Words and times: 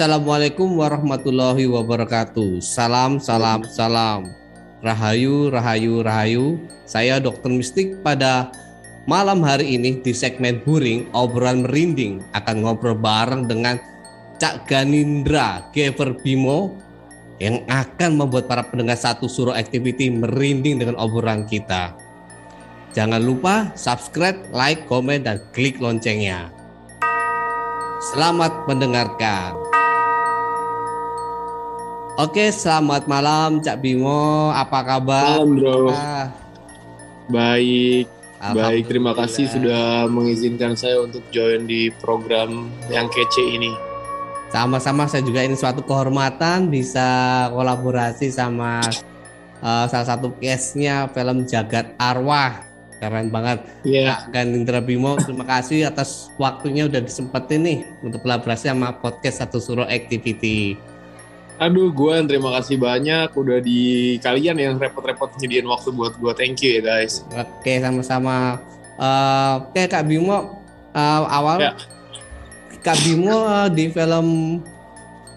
Assalamualaikum 0.00 0.80
warahmatullahi 0.80 1.68
wabarakatuh. 1.68 2.64
Salam, 2.64 3.20
salam, 3.20 3.68
salam. 3.68 4.32
Rahayu, 4.80 5.52
rahayu, 5.52 6.00
rahayu. 6.00 6.56
Saya 6.88 7.20
Dokter 7.20 7.52
Mistik 7.52 8.00
pada 8.00 8.48
malam 9.04 9.44
hari 9.44 9.76
ini 9.76 10.00
di 10.00 10.16
segmen 10.16 10.64
Buring 10.64 11.04
obrolan 11.12 11.68
merinding 11.68 12.24
akan 12.32 12.64
ngobrol 12.64 12.96
bareng 12.96 13.44
dengan 13.44 13.76
Cak 14.40 14.64
Ganindra 14.64 15.68
Gever 15.76 16.16
Bimo 16.24 16.80
yang 17.36 17.60
akan 17.68 18.24
membuat 18.24 18.48
para 18.48 18.64
pendengar 18.64 18.96
satu 18.96 19.28
suruh 19.28 19.52
activity 19.52 20.08
merinding 20.08 20.80
dengan 20.80 20.96
obrolan 20.96 21.44
kita. 21.44 21.92
Jangan 22.96 23.20
lupa 23.20 23.68
subscribe, 23.76 24.48
like, 24.48 24.80
komen, 24.88 25.28
dan 25.28 25.44
klik 25.52 25.76
loncengnya. 25.76 26.48
Selamat 28.16 28.64
mendengarkan. 28.64 29.60
Oke, 32.20 32.52
selamat 32.52 33.08
malam 33.08 33.64
Cak 33.64 33.80
Bimo. 33.80 34.52
Apa 34.52 34.84
kabar? 34.84 35.40
Malam 35.40 35.56
bro, 35.56 35.88
Ah, 35.88 36.28
baik, 37.32 38.04
baik. 38.36 38.92
Terima 38.92 39.16
kasih 39.16 39.48
sudah 39.48 40.04
mengizinkan 40.04 40.76
saya 40.76 41.00
untuk 41.00 41.24
join 41.32 41.64
di 41.64 41.88
program 42.04 42.68
yang 42.92 43.08
kece 43.08 43.40
ini. 43.40 43.72
Sama-sama 44.52 45.08
saya 45.08 45.24
juga 45.24 45.40
ini 45.48 45.56
suatu 45.56 45.80
kehormatan 45.80 46.68
bisa 46.68 47.48
kolaborasi 47.56 48.28
sama 48.28 48.84
eh, 49.64 49.84
salah 49.88 50.04
satu 50.12 50.36
case-nya 50.36 51.08
film 51.16 51.48
Jagat 51.48 51.96
Arwah. 51.96 52.68
Keren 53.00 53.32
banget. 53.32 53.64
Ya, 53.80 54.28
Kak 54.28 54.36
Ganindra 54.36 54.84
Bimo, 54.84 55.16
terima 55.16 55.48
kasih 55.48 55.88
atas 55.88 56.28
waktunya 56.36 56.84
udah 56.84 57.00
disempetin 57.00 57.64
nih 57.64 57.78
untuk 58.04 58.20
kolaborasi 58.20 58.68
sama 58.68 58.92
podcast 59.00 59.40
Satu 59.40 59.56
Suro 59.56 59.88
Activity. 59.88 60.89
Aduh, 61.60 61.92
Guan, 61.92 62.24
terima 62.24 62.56
kasih 62.56 62.80
banyak 62.80 63.28
udah 63.36 63.60
di 63.60 64.16
kalian 64.24 64.56
yang 64.56 64.74
repot-repot 64.80 65.36
nyediain 65.38 65.68
waktu 65.68 65.92
buat 65.92 66.16
gua. 66.16 66.32
Thank 66.32 66.64
you 66.64 66.80
ya 66.80 66.82
guys. 66.82 67.20
Oke, 67.30 67.76
sama-sama. 67.78 68.56
Eh, 68.96 69.52
Oke, 69.60 69.82
Kak 69.88 70.08
Bimo, 70.08 70.64
eh, 70.96 71.22
awal 71.28 71.60
Ya. 71.60 71.72
Kak 72.80 72.96
Bimo 73.04 73.44
eh, 73.44 73.68
di 73.76 73.84
film 73.92 74.60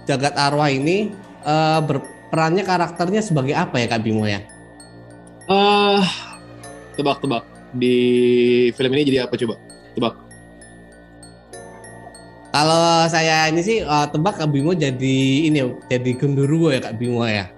Jagat 0.08 0.36
Arwah 0.40 0.72
ini 0.72 1.12
eh, 1.44 1.80
berperannya 1.84 2.64
karakternya 2.64 3.22
sebagai 3.24 3.56
apa 3.56 3.84
ya 3.84 3.88
Kak 3.92 4.02
Bimo 4.04 4.24
ya? 4.24 4.40
Ah, 5.52 6.08
tebak-tebak 6.96 7.44
di 7.76 7.96
film 8.80 8.92
ini 8.96 9.04
jadi 9.12 9.28
apa 9.28 9.36
coba? 9.36 9.60
Tebak. 9.92 10.33
Kalau 12.54 13.10
saya 13.10 13.50
ini 13.50 13.66
sih 13.66 13.82
eh, 13.82 14.06
tebak 14.14 14.38
Kak 14.38 14.54
Bimo 14.54 14.78
jadi 14.78 15.18
ini 15.50 15.58
jadi 15.90 16.12
genderuwo 16.14 16.70
ya 16.70 16.86
Kak 16.86 17.02
Bimo 17.02 17.26
ya. 17.26 17.50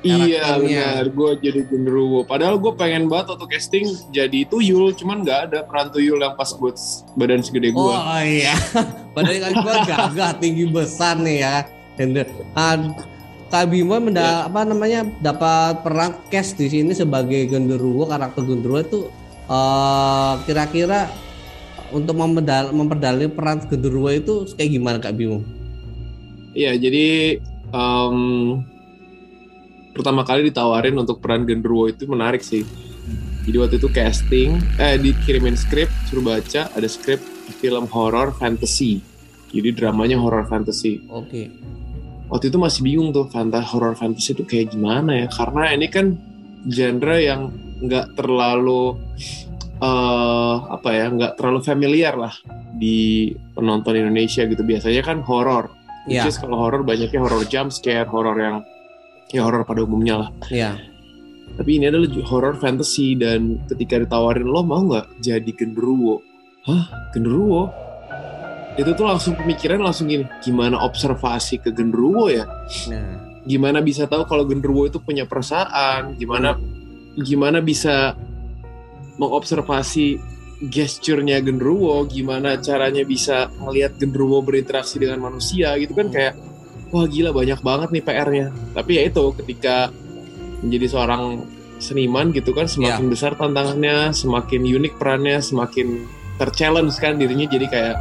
Iya 0.00 0.56
benar, 0.56 1.12
gue 1.12 1.30
jadi 1.44 1.60
genderuwo. 1.68 2.24
Padahal 2.24 2.56
gue 2.56 2.72
pengen 2.72 3.04
banget 3.04 3.36
waktu 3.36 3.46
casting 3.52 3.84
jadi 4.08 4.48
tuyul, 4.48 4.96
cuman 4.96 5.20
nggak 5.20 5.40
ada 5.52 5.58
peran 5.68 5.92
tuyul 5.92 6.24
yang 6.24 6.32
pas 6.40 6.56
buat 6.56 6.72
badan 7.20 7.44
segede 7.44 7.76
gue. 7.76 7.78
Oh 7.94 8.20
iya. 8.24 8.56
Padahal 9.14 9.38
kan 9.44 9.52
gua 9.60 9.74
gagah 9.84 10.32
tinggi 10.40 10.64
besar 10.72 11.20
nih 11.20 11.44
ya. 11.44 11.56
Gender. 12.00 12.24
Ah, 12.56 12.80
Kak 13.52 13.68
Bimo 13.68 14.00
menda- 14.00 14.48
apa 14.48 14.64
namanya 14.64 15.04
dapat 15.20 15.84
peran 15.84 16.16
cast 16.32 16.56
di 16.56 16.72
sini 16.72 16.96
sebagai 16.96 17.44
genderuwo 17.44 18.08
karakter 18.08 18.40
genderuwo 18.40 18.80
itu 18.80 19.00
eh, 19.52 20.32
kira-kira 20.48 21.12
untuk 21.90 22.14
memperdal 22.16 22.72
memperdalami 22.72 23.28
peran 23.30 23.62
genderuwo 23.64 24.10
itu 24.10 24.46
kayak 24.54 24.70
gimana 24.70 24.96
Kak 24.98 25.14
Bimo? 25.14 25.42
Iya, 26.54 26.74
jadi 26.74 27.38
em, 27.70 28.18
pertama 29.94 30.26
kali 30.26 30.50
ditawarin 30.50 30.98
untuk 30.98 31.22
peran 31.22 31.46
genderuwo 31.46 31.90
itu 31.90 32.06
menarik 32.10 32.42
sih. 32.42 32.66
Jadi 33.46 33.56
waktu 33.56 33.76
itu 33.80 33.88
casting, 33.90 34.60
eh 34.76 35.00
dikirimin 35.00 35.56
skrip, 35.56 35.88
suruh 36.06 36.22
baca, 36.22 36.68
ada 36.70 36.88
skrip 36.90 37.18
film 37.58 37.88
horror 37.90 38.30
fantasy. 38.36 39.02
Jadi 39.50 39.74
dramanya 39.74 40.20
horror 40.20 40.46
fantasy. 40.46 41.02
Oke. 41.10 41.50
Waktu 42.30 42.54
itu 42.54 42.58
masih 42.62 42.80
bingung 42.86 43.10
tuh 43.10 43.26
fanta 43.26 43.58
horror 43.58 43.98
fantasy 43.98 44.38
itu 44.38 44.46
kayak 44.46 44.70
gimana 44.70 45.24
ya? 45.24 45.26
Karena 45.26 45.74
ini 45.74 45.90
kan 45.90 46.14
genre 46.70 47.18
yang 47.18 47.50
nggak 47.80 48.14
terlalu 48.14 48.94
eh 49.80 50.56
apa 50.70 50.88
ya, 50.92 51.06
nggak 51.08 51.32
terlalu 51.40 51.60
familiar 51.64 52.14
lah 52.16 52.34
di 52.76 53.32
penonton 53.56 53.96
Indonesia 53.96 54.44
gitu. 54.44 54.60
Biasanya 54.60 55.02
kan 55.02 55.24
horror. 55.24 55.72
Ya, 56.08 56.24
Which 56.24 56.32
is 56.32 56.40
kalau 56.40 56.56
horror 56.56 56.80
banyaknya 56.84 57.20
horror 57.20 57.44
jump 57.48 57.72
scare, 57.72 58.08
horror 58.08 58.36
yang 58.40 58.56
ya 59.32 59.44
horror 59.44 59.64
pada 59.64 59.84
umumnya 59.84 60.26
lah. 60.26 60.30
ya. 60.48 60.76
Tapi 61.50 61.76
ini 61.76 61.90
adalah 61.90 62.06
horror 62.30 62.56
fantasy 62.56 63.18
dan 63.18 63.58
ketika 63.66 63.98
ditawarin 64.00 64.46
lo 64.46 64.62
mau 64.62 64.80
nggak 64.86 65.20
jadi 65.20 65.50
genderuwo? 65.50 66.22
Hah, 66.64 67.10
genderuwo? 67.12 67.68
Itu 68.78 68.94
tuh 68.94 69.04
langsung 69.04 69.34
pemikiran 69.34 69.82
langsung 69.82 70.08
gini, 70.08 70.24
gimana 70.40 70.78
observasi 70.80 71.58
ke 71.60 71.74
genderuwo 71.74 72.30
ya? 72.30 72.46
Nah, 72.88 73.28
Gimana 73.40 73.80
bisa 73.80 74.04
tahu 74.04 74.28
kalau 74.28 74.44
genderuwo 74.44 74.84
itu 74.86 75.00
punya 75.00 75.24
perasaan? 75.24 76.14
Gimana 76.20 76.54
gimana 77.18 77.58
bisa 77.64 78.14
mengobservasi 79.20 80.16
gesturnya 80.64 81.44
genderuwo? 81.44 82.08
Gimana 82.08 82.56
caranya 82.56 83.04
bisa 83.04 83.52
melihat 83.60 84.00
genderuwo 84.00 84.40
berinteraksi 84.40 84.96
dengan 84.96 85.20
manusia 85.28 85.76
gitu 85.76 85.92
kan 85.92 86.08
kayak 86.08 86.34
wah 86.90 87.04
gila 87.04 87.30
banyak 87.36 87.60
banget 87.60 87.88
nih 87.92 88.02
PR-nya. 88.04 88.46
Tapi 88.72 88.90
ya 88.96 89.02
itu 89.04 89.24
ketika 89.36 89.92
menjadi 90.64 90.86
seorang 90.96 91.22
seniman 91.80 92.28
gitu 92.36 92.52
kan 92.52 92.68
semakin 92.68 93.08
besar 93.08 93.32
tantangannya, 93.36 94.12
semakin 94.12 94.60
unik 94.64 95.00
perannya, 95.00 95.40
semakin 95.40 96.04
terchallenge 96.36 96.96
kan 97.00 97.16
dirinya 97.16 97.48
jadi 97.48 97.66
kayak 97.68 97.96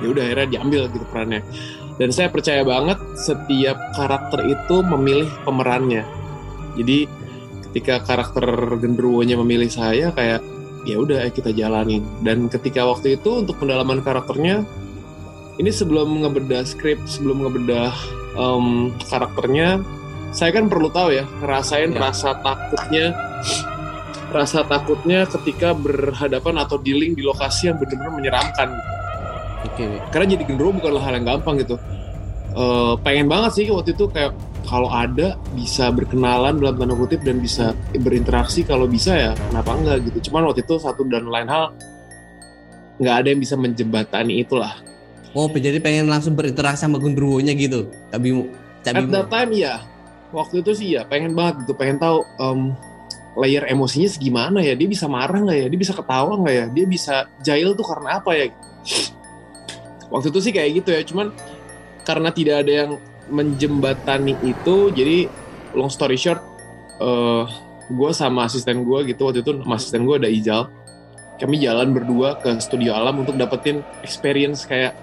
ya 0.00 0.06
udah 0.06 0.22
akhirnya 0.22 0.48
diambil 0.58 0.82
gitu 0.90 1.06
perannya. 1.10 1.42
Dan 2.00 2.16
saya 2.16 2.32
percaya 2.32 2.64
banget 2.64 2.96
setiap 3.12 3.76
karakter 3.92 4.40
itu 4.48 4.76
memilih 4.80 5.28
pemerannya. 5.44 6.06
Jadi 6.80 7.04
ketika 7.70 8.02
karakter 8.02 8.44
genderuwonya 8.82 9.38
memilih 9.38 9.70
saya 9.70 10.10
kayak 10.10 10.42
ya 10.82 10.96
udah 10.98 11.28
kita 11.30 11.54
jalanin 11.54 12.02
dan 12.26 12.50
ketika 12.50 12.82
waktu 12.82 13.14
itu 13.14 13.46
untuk 13.46 13.60
pendalaman 13.62 14.02
karakternya 14.02 14.66
ini 15.60 15.70
sebelum 15.70 16.24
ngebedah 16.24 16.64
skrip 16.66 16.98
sebelum 17.06 17.46
ngebedah 17.46 17.92
em, 18.34 18.90
karakternya 19.06 19.84
saya 20.34 20.50
kan 20.56 20.66
perlu 20.66 20.90
tahu 20.90 21.14
ya 21.14 21.24
ngerasain 21.42 21.94
Ya. 21.94 22.00
rasa 22.10 22.30
takutnya 22.42 23.06
rasa 24.30 24.62
takutnya 24.62 25.26
ketika 25.26 25.74
berhadapan 25.74 26.54
atau 26.62 26.78
dealing 26.78 27.18
di 27.18 27.22
lokasi 27.22 27.70
yang 27.70 27.76
benar-benar 27.78 28.14
menyeramkan 28.14 28.68
Oke. 29.66 29.86
karena 30.10 30.26
jadi 30.38 30.42
genderuwo 30.48 30.78
bukanlah 30.80 31.02
hal 31.06 31.14
yang 31.18 31.26
gampang 31.38 31.60
gitu 31.60 31.76
Eh, 32.50 32.94
pengen 33.06 33.30
banget 33.30 33.62
sih 33.62 33.66
waktu 33.70 33.94
itu 33.94 34.10
kayak 34.10 34.34
kalau 34.66 34.90
ada 34.92 35.38
bisa 35.56 35.88
berkenalan 35.88 36.60
dalam 36.60 36.76
tanda 36.76 36.94
kutip 36.96 37.22
dan 37.24 37.40
bisa 37.40 37.72
berinteraksi. 37.96 38.66
Kalau 38.66 38.84
bisa 38.84 39.16
ya 39.16 39.32
kenapa 39.50 39.76
enggak 39.76 39.98
gitu. 40.10 40.30
Cuman 40.30 40.50
waktu 40.50 40.62
itu 40.66 40.74
satu 40.80 41.06
dan 41.08 41.26
lain 41.28 41.48
hal 41.48 41.72
nggak 43.00 43.14
ada 43.24 43.28
yang 43.32 43.40
bisa 43.40 43.56
menjembatani 43.56 44.44
itulah. 44.44 44.76
Oh, 45.32 45.46
jadi 45.46 45.78
pengen 45.78 46.10
langsung 46.10 46.34
berinteraksi 46.34 46.84
sama 46.84 46.98
genderuwonya 46.98 47.54
gitu. 47.54 47.88
Tapi 48.10 48.28
tapi 48.80 49.04
at 49.04 49.12
that 49.12 49.28
time 49.30 49.52
ya 49.52 49.84
waktu 50.32 50.64
itu 50.64 50.72
sih 50.74 50.88
ya 50.98 51.06
pengen 51.06 51.32
banget 51.32 51.64
gitu. 51.64 51.72
Pengen 51.78 51.96
tahu 52.02 52.26
em, 52.42 52.74
layer 53.38 53.64
emosinya 53.70 54.10
segimana 54.10 54.58
ya? 54.60 54.74
Dia 54.74 54.88
bisa 54.90 55.06
marah 55.06 55.38
nggak 55.38 55.58
ya? 55.64 55.66
Dia 55.70 55.80
bisa 55.80 55.92
ketawa 55.94 56.34
nggak 56.36 56.54
ya? 56.54 56.66
Dia 56.74 56.84
bisa 56.86 57.14
jahil 57.40 57.72
tuh 57.78 57.86
karena 57.86 58.18
apa 58.18 58.30
ya? 58.36 58.44
Waktu 60.12 60.34
itu 60.34 60.40
sih 60.42 60.52
kayak 60.52 60.70
gitu 60.82 60.88
ya. 60.92 61.00
Cuman 61.06 61.30
karena 62.02 62.28
tidak 62.34 62.66
ada 62.66 62.72
yang 62.84 62.90
menjembatani 63.30 64.34
itu 64.42 64.90
jadi 64.90 65.30
long 65.72 65.90
story 65.90 66.18
short 66.18 66.42
eh 67.00 67.44
gue 67.90 68.10
sama 68.14 68.46
asisten 68.46 68.86
gue 68.86 69.10
gitu 69.10 69.26
waktu 69.26 69.42
itu 69.42 69.50
sama 69.62 69.74
asisten 69.74 70.06
gue 70.06 70.16
ada 70.22 70.30
Ijal 70.30 70.70
kami 71.40 71.56
jalan 71.58 71.90
berdua 71.96 72.36
ke 72.38 72.60
studio 72.60 72.92
alam 72.94 73.24
untuk 73.24 73.34
dapetin 73.34 73.80
experience 74.04 74.68
kayak 74.68 74.94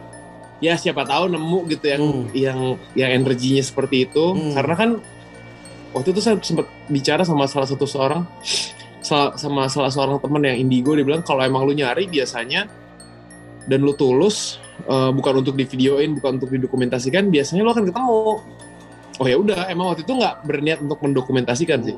ya 0.61 0.77
siapa 0.77 1.03
tahu 1.03 1.27
nemu 1.27 1.59
gitu 1.73 1.85
yang 1.89 2.03
Hmm. 2.03 2.25
yang 2.31 2.59
yang 2.93 3.09
energinya 3.11 3.63
seperti 3.65 4.05
itu 4.07 4.25
Hmm. 4.33 4.53
karena 4.55 4.75
kan 4.77 4.89
waktu 5.91 6.13
itu 6.13 6.21
saya 6.21 6.37
sempat 6.39 6.69
bicara 6.87 7.25
sama 7.25 7.49
salah 7.49 7.65
satu 7.65 7.83
seorang 7.89 8.23
sama 9.01 9.71
salah 9.71 9.87
seorang 9.89 10.19
teman 10.19 10.43
yang 10.43 10.57
indigo 10.59 10.91
dia 10.93 11.03
bilang 11.07 11.23
kalau 11.23 11.39
emang 11.41 11.63
lu 11.63 11.71
nyari 11.71 12.11
biasanya 12.11 12.67
dan 13.67 13.79
lu 13.83 13.95
tulus 13.95 14.59
eh, 14.87 15.11
bukan 15.11 15.33
untuk 15.43 15.53
divideoin 15.59 16.15
bukan 16.17 16.41
untuk 16.41 16.49
didokumentasikan 16.55 17.27
biasanya 17.27 17.61
lu 17.61 17.71
akan 17.71 17.85
ketemu. 17.87 18.21
Oh 19.17 19.25
ya 19.25 19.37
udah 19.37 19.67
emang 19.67 19.93
waktu 19.93 20.05
itu 20.05 20.13
nggak 20.13 20.35
berniat 20.45 20.79
untuk 20.81 20.99
mendokumentasikan 21.03 21.79
sih. 21.83 21.97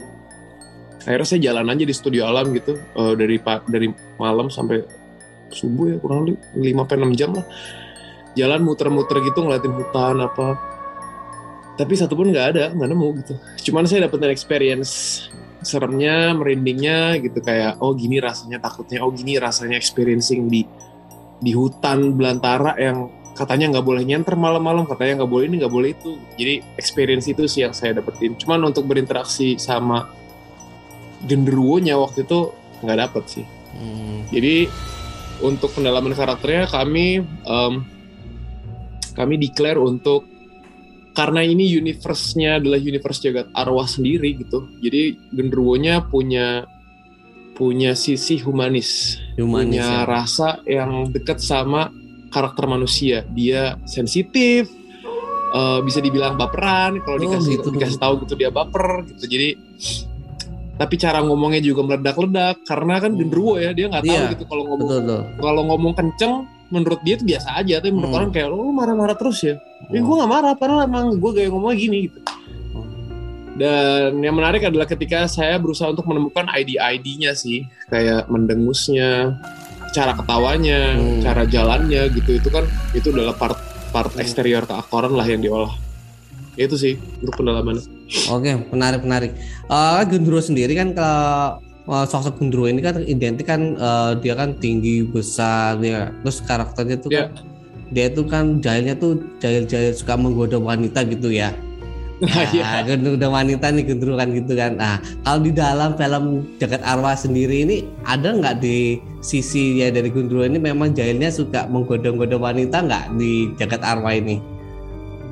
Akhirnya 1.07 1.27
saya 1.27 1.39
jalan 1.51 1.71
aja 1.71 1.83
di 1.87 1.95
studio 1.95 2.27
alam 2.27 2.51
gitu 2.51 2.75
eh, 2.75 3.13
dari 3.15 3.37
dari 3.69 3.87
malam 4.19 4.51
sampai 4.51 4.83
subuh 5.49 5.85
ya 5.89 5.97
kurang 5.97 6.29
lebih 6.29 6.37
5 6.53 6.85
sampai 6.85 6.95
6 7.01 7.19
jam 7.19 7.29
lah. 7.33 7.45
Jalan 8.37 8.61
muter-muter 8.61 9.17
gitu 9.25 9.39
ngeliatin 9.41 9.73
hutan 9.73 10.21
apa. 10.21 10.47
Tapi 11.79 11.93
satu 11.95 12.13
pun 12.13 12.29
nggak 12.29 12.47
ada 12.55 12.65
nggak 12.75 12.89
nemu 12.91 13.07
gitu. 13.23 13.33
Cuman 13.71 13.87
saya 13.87 14.05
dapetin 14.05 14.31
experience 14.31 15.25
seremnya 15.59 16.31
merindingnya 16.31 17.19
gitu 17.19 17.43
kayak 17.43 17.83
oh 17.83 17.91
gini 17.91 18.23
rasanya 18.23 18.63
takutnya 18.63 19.03
oh 19.03 19.11
gini 19.11 19.35
rasanya 19.35 19.75
experiencing 19.75 20.47
di 20.47 20.63
di 21.39 21.55
hutan 21.55 22.19
belantara 22.19 22.75
yang 22.75 23.07
katanya 23.33 23.79
nggak 23.79 23.85
boleh 23.87 24.03
nyenter 24.03 24.35
malam-malam 24.35 24.83
katanya 24.83 25.23
nggak 25.23 25.31
boleh 25.31 25.45
ini 25.47 25.55
nggak 25.63 25.73
boleh 25.73 25.89
itu. 25.95 26.19
Jadi 26.35 26.53
experience 26.75 27.25
itu 27.31 27.47
sih 27.47 27.63
yang 27.63 27.71
saya 27.71 27.95
dapetin. 27.95 28.35
Cuman 28.35 28.67
untuk 28.67 28.83
berinteraksi 28.83 29.55
sama 29.55 30.11
genderuwonya 31.23 31.95
waktu 31.95 32.27
itu 32.27 32.51
nggak 32.83 32.99
dapet 32.99 33.23
sih. 33.27 33.45
Hmm, 33.75 34.27
jadi 34.31 34.67
untuk 35.39 35.71
pendalaman 35.71 36.11
karakternya 36.11 36.67
kami 36.67 37.23
em, 37.23 37.73
kami 39.15 39.35
declare 39.39 39.79
untuk 39.79 40.27
karena 41.15 41.43
ini 41.43 41.67
universe-nya 41.67 42.63
adalah 42.63 42.79
universe 42.79 43.19
jagat 43.23 43.47
arwah 43.51 43.87
sendiri 43.87 44.35
gitu. 44.39 44.67
Jadi 44.79 45.15
genderuwonya 45.35 46.07
punya 46.07 46.63
punya 47.59 47.91
sisi 47.91 48.39
humanis, 48.39 49.19
humanis 49.35 49.83
punya 49.83 49.83
ya. 49.83 50.07
rasa 50.07 50.63
yang 50.63 51.11
dekat 51.11 51.43
sama 51.43 51.91
karakter 52.31 52.63
manusia. 52.65 53.27
Dia 53.27 53.75
sensitif, 53.83 54.71
eh, 55.51 55.79
bisa 55.83 55.99
dibilang 55.99 56.39
baperan. 56.39 57.03
Kalau 57.03 57.19
Oh, 57.19 57.23
dikasih 57.27 57.59
gitu. 57.59 57.67
dikasih 57.69 57.99
tahu 57.99 58.13
gitu 58.23 58.33
dia 58.33 58.47
baper 58.47 59.03
gitu. 59.11 59.27
Jadi 59.27 59.49
tapi 60.79 60.95
cara 60.95 61.19
ngomongnya 61.19 61.59
juga 61.59 61.83
meledak-ledak 61.83 62.63
karena 62.63 63.03
kan 63.03 63.11
Hmm. 63.11 63.19
genderuwo 63.19 63.59
ya 63.59 63.75
dia 63.75 63.91
nggak 63.91 63.99
tahu 63.99 64.15
Iya, 64.15 64.31
gitu 64.31 64.43
kalau 64.47 64.63
ngomong 64.63 64.87
kalau 65.35 65.61
ngomong 65.67 65.91
kenceng 65.91 66.47
menurut 66.71 67.03
dia 67.03 67.19
itu 67.19 67.27
biasa 67.27 67.59
aja 67.59 67.83
tapi 67.83 67.91
menurut 67.91 68.07
Hmm. 68.07 68.19
orang 68.23 68.29
kayak 68.31 68.47
lu 68.47 68.71
marah-marah 68.71 69.17
terus 69.19 69.43
ya 69.43 69.59
ya 69.91 69.99
Hmm. 69.99 70.07
gue 70.07 70.15
nggak 70.15 70.31
marah 70.31 70.53
padahal 70.55 70.87
emang 70.87 71.19
gue 71.19 71.31
gaya 71.35 71.51
ngomongnya 71.51 71.77
gini 71.77 71.97
gitu 72.07 72.19
dan 73.59 74.15
yang 74.17 74.33
menarik 74.33 74.63
adalah 74.63 74.87
ketika 74.87 75.27
saya 75.27 75.59
berusaha 75.59 75.91
untuk 75.91 76.07
menemukan 76.07 76.47
ID-ID-nya 76.47 77.35
sih 77.35 77.67
kayak 77.91 78.31
mendengusnya 78.31 79.35
cara 79.91 80.15
ketawanya 80.15 80.95
Hmm. 80.95 81.19
cara 81.19 81.43
jalannya 81.43 82.07
gitu 82.09 82.39
itu 82.39 82.47
kan 82.47 82.63
itu 82.93 83.11
adalah 83.11 83.35
part 83.35 83.59
part 83.91 84.15
Hmm. 84.15 84.21
eksterior 84.21 84.63
keakoran 84.63 85.11
lah 85.11 85.25
yang 85.25 85.41
diolah 85.41 85.73
itu 86.55 86.75
sih 86.75 86.93
untuk 87.19 87.35
pendalaman 87.37 87.79
Oke, 88.25 88.57
menarik 88.73 89.05
menarik. 89.05 89.31
Eh 89.65 90.01
Gundurwo 90.03 90.41
sendiri 90.41 90.73
kan 90.73 90.91
kalau 90.91 91.61
eh, 91.85 92.05
sosok 92.05 92.41
Gundurwo 92.41 92.65
ini 92.65 92.81
kan 92.81 92.97
identik 92.99 93.45
kan 93.45 93.77
eh, 93.77 94.11
dia 94.17 94.33
kan 94.33 94.57
tinggi 94.57 95.05
besar 95.05 95.77
ya. 95.79 96.09
Terus 96.19 96.41
karakternya 96.41 96.97
tuh 96.97 97.09
Ya. 97.09 97.29
kan 97.29 97.45
dia 97.89 98.09
tuh 98.09 98.25
kan 98.25 98.57
jahilnya 98.59 98.93
tuh 98.93 99.17
jahil-jahil 99.37 99.93
suka 99.93 100.13
menggoda 100.13 100.57
wanita 100.57 101.05
gitu 101.05 101.29
ya. 101.29 101.53
Iya. 102.19 102.63
Nah, 102.67 102.81
Gundurwo 102.83 103.31
wanita 103.31 103.71
nih 103.71 103.83
Gundurwo 103.87 104.19
kan 104.19 104.29
gitu 104.35 104.51
kan. 104.51 104.75
Nah, 104.75 104.99
kalau 105.23 105.39
di 105.39 105.51
dalam 105.55 105.95
film 105.95 106.43
Jagat 106.59 106.83
Arwah 106.83 107.15
sendiri 107.15 107.63
ini 107.63 107.87
ada 108.03 108.35
nggak 108.35 108.59
di 108.59 108.99
sisi 109.23 109.79
ya 109.79 109.87
dari 109.87 110.11
Gundurwo 110.11 110.43
ini 110.43 110.59
memang 110.59 110.91
jahilnya 110.91 111.31
suka 111.31 111.63
menggoda-goda 111.71 112.35
wanita 112.35 112.83
nggak 112.83 113.05
di 113.15 113.55
Jagat 113.55 113.79
Arwah 113.87 114.11
ini? 114.11 114.35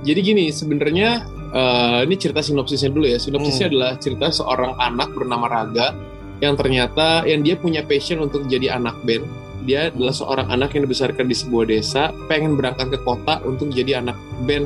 Jadi 0.08 0.20
gini, 0.24 0.46
sebenarnya 0.48 1.28
eh, 1.52 2.00
ini 2.08 2.16
cerita 2.16 2.40
sinopsisnya 2.40 2.88
dulu 2.88 3.04
ya. 3.04 3.20
Sinopsisnya 3.20 3.68
Hmm. 3.68 3.72
adalah 3.76 3.92
cerita 4.00 4.26
seorang 4.32 4.72
anak 4.80 5.12
bernama 5.12 5.46
Raga 5.52 5.92
yang 6.40 6.56
ternyata 6.56 7.26
yang 7.28 7.44
dia 7.44 7.60
punya 7.60 7.84
passion 7.84 8.24
untuk 8.24 8.48
jadi 8.48 8.80
anak 8.80 8.96
band. 9.04 9.28
Dia 9.68 9.92
adalah 9.92 10.16
seorang 10.16 10.48
anak 10.48 10.72
yang 10.80 10.88
dibesarkan 10.88 11.28
di 11.28 11.36
sebuah 11.36 11.68
desa, 11.68 12.16
pengen 12.32 12.56
berangkat 12.56 12.88
ke 12.96 13.00
kota 13.04 13.44
untuk 13.44 13.68
jadi 13.76 14.00
anak 14.00 14.16
band, 14.48 14.64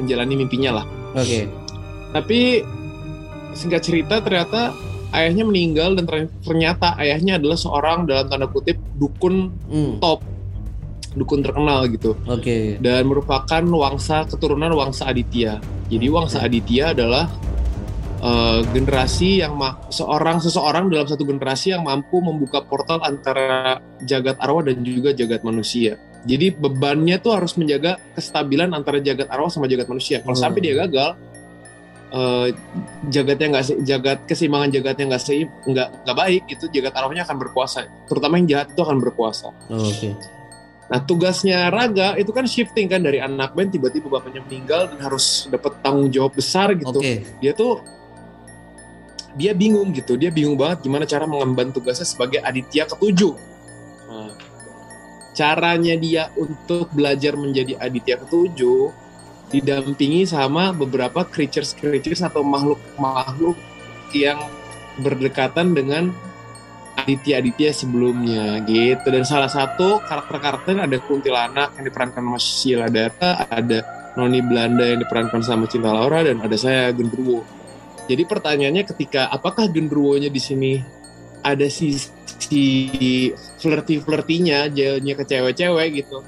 menjalani 0.00 0.40
mimpinya 0.40 0.80
lah. 0.80 0.86
Oke. 1.16 1.48
Tapi 2.12 2.40
singkat 3.56 3.82
cerita 3.82 4.20
ternyata 4.20 4.76
ayahnya 5.16 5.48
meninggal 5.48 5.96
dan 5.96 6.04
ter- 6.04 6.32
ternyata 6.44 6.92
ayahnya 7.00 7.40
adalah 7.40 7.56
seorang 7.56 8.04
dalam 8.04 8.28
tanda 8.28 8.46
kutip 8.52 8.76
dukun 9.00 9.48
Hmm, 9.72 9.96
top, 9.96 10.20
dukun 11.16 11.40
terkenal 11.40 11.88
gitu 11.88 12.12
Oke. 12.28 12.76
dan 12.84 13.08
merupakan 13.08 13.62
wangsa 13.64 14.28
keturunan 14.28 14.68
wangsa 14.76 15.08
Aditya. 15.08 15.56
Jadi 15.88 16.06
wangsa 16.12 16.44
Aditya 16.44 16.92
adalah 16.92 17.24
eh, 18.20 18.60
generasi 18.76 19.40
yang 19.40 19.56
seorang 19.88 20.40
seseorang 20.44 20.92
dalam 20.92 21.08
satu 21.08 21.24
generasi 21.24 21.72
yang 21.72 21.88
mampu 21.88 22.20
membuka 22.20 22.60
portal 22.60 23.00
antara 23.00 23.80
jagat 24.04 24.36
arwah 24.36 24.68
dan 24.68 24.84
juga 24.84 25.16
jagat 25.16 25.40
manusia. 25.40 25.96
Jadi 26.26 26.50
bebannya 26.50 27.16
tuh 27.16 27.38
harus 27.38 27.54
menjaga 27.54 28.02
kestabilan 28.12 28.74
antara 28.74 28.98
jagat 28.98 29.30
arwah 29.30 29.46
sama 29.46 29.64
jagat 29.64 29.86
manusia. 29.86 30.18
Kalau 30.20 30.34
Hmm. 30.34 30.42
sampai 30.42 30.58
dia 30.58 30.74
gagal, 30.76 31.14
eh, 32.08 32.46
jagatnya 33.06 33.46
nggak 33.54 33.64
se- 33.64 33.78
jagat 33.80 34.18
keseimbangan 34.26 34.70
jagatnya 34.70 35.04
nggak 35.06 35.22
seim 35.22 35.46
nggak 35.62 35.88
nggak 36.02 36.16
baik, 36.16 36.42
itu 36.48 36.64
jagat 36.68 36.92
arwahnya 36.92 37.22
akan 37.22 37.36
berkuasa. 37.38 37.78
Terutama 38.04 38.36
yang 38.36 38.48
jahat 38.48 38.66
itu 38.70 38.80
akan 38.80 38.98
berkuasa. 38.98 39.54
Oh, 39.70 39.78
Oke. 39.80 40.10
Nah 40.86 41.02
tugasnya 41.02 41.66
Raga 41.66 42.14
itu 42.14 42.30
kan 42.30 42.46
shifting 42.46 42.86
kan 42.86 43.02
dari 43.02 43.18
anak 43.18 43.54
band 43.54 43.70
tiba-tiba 43.70 44.06
bapaknya 44.08 44.42
meninggal 44.42 44.86
dan 44.86 45.02
harus 45.02 45.46
dapat 45.46 45.78
tanggung 45.78 46.10
jawab 46.10 46.30
besar 46.32 46.74
gitu. 46.74 46.94
Oke. 46.94 47.26
Dia 47.38 47.50
tuh 47.52 47.82
dia 49.34 49.52
bingung 49.52 49.92
gitu, 49.92 50.16
dia 50.16 50.30
bingung 50.30 50.56
banget 50.56 50.80
gimana 50.80 51.04
cara 51.04 51.26
mengemban 51.26 51.68
tugasnya 51.68 52.02
sebagai 52.02 52.40
Aditya 52.40 52.88
ketujuh. 52.88 53.34
Nah, 54.08 54.30
caranya 55.36 55.94
dia 56.00 56.32
untuk 56.34 56.88
belajar 56.96 57.36
menjadi 57.36 57.76
Aditya 57.76 58.16
ketujuh 58.24 58.88
didampingi 59.52 60.26
sama 60.26 60.74
beberapa 60.74 61.22
creatures 61.22 61.76
creatures 61.76 62.24
atau 62.24 62.42
makhluk 62.42 62.80
makhluk 62.98 63.54
yang 64.10 64.40
berdekatan 64.98 65.76
dengan 65.76 66.10
Aditya 66.96 67.44
Aditya 67.44 67.70
sebelumnya 67.76 68.64
gitu. 68.64 69.06
Dan 69.12 69.22
salah 69.28 69.52
satu 69.52 70.00
karakter-karakter 70.02 70.80
ada 70.80 70.96
kuntilanak 71.04 71.76
yang 71.76 71.84
diperankan 71.86 72.24
sama 72.24 72.40
Sheila 72.40 72.88
Data 72.88 73.44
ada 73.46 73.84
Noni 74.16 74.40
Belanda 74.40 74.88
yang 74.88 75.04
diperankan 75.04 75.44
sama 75.44 75.68
Cinta 75.68 75.92
Laura 75.92 76.24
dan 76.24 76.40
ada 76.40 76.56
saya 76.56 76.88
Gendruwo. 76.96 77.44
Jadi 78.08 78.24
pertanyaannya 78.24 78.88
ketika 78.88 79.28
apakah 79.28 79.68
Gendruwonya 79.68 80.32
di 80.32 80.40
sini 80.40 80.80
ada 81.46 81.70
sisi 81.70 83.30
flirty-flirtinya 83.62 84.66
jauhnya 84.74 85.14
ke 85.14 85.22
cewek-cewek 85.22 86.02
gitu. 86.02 86.26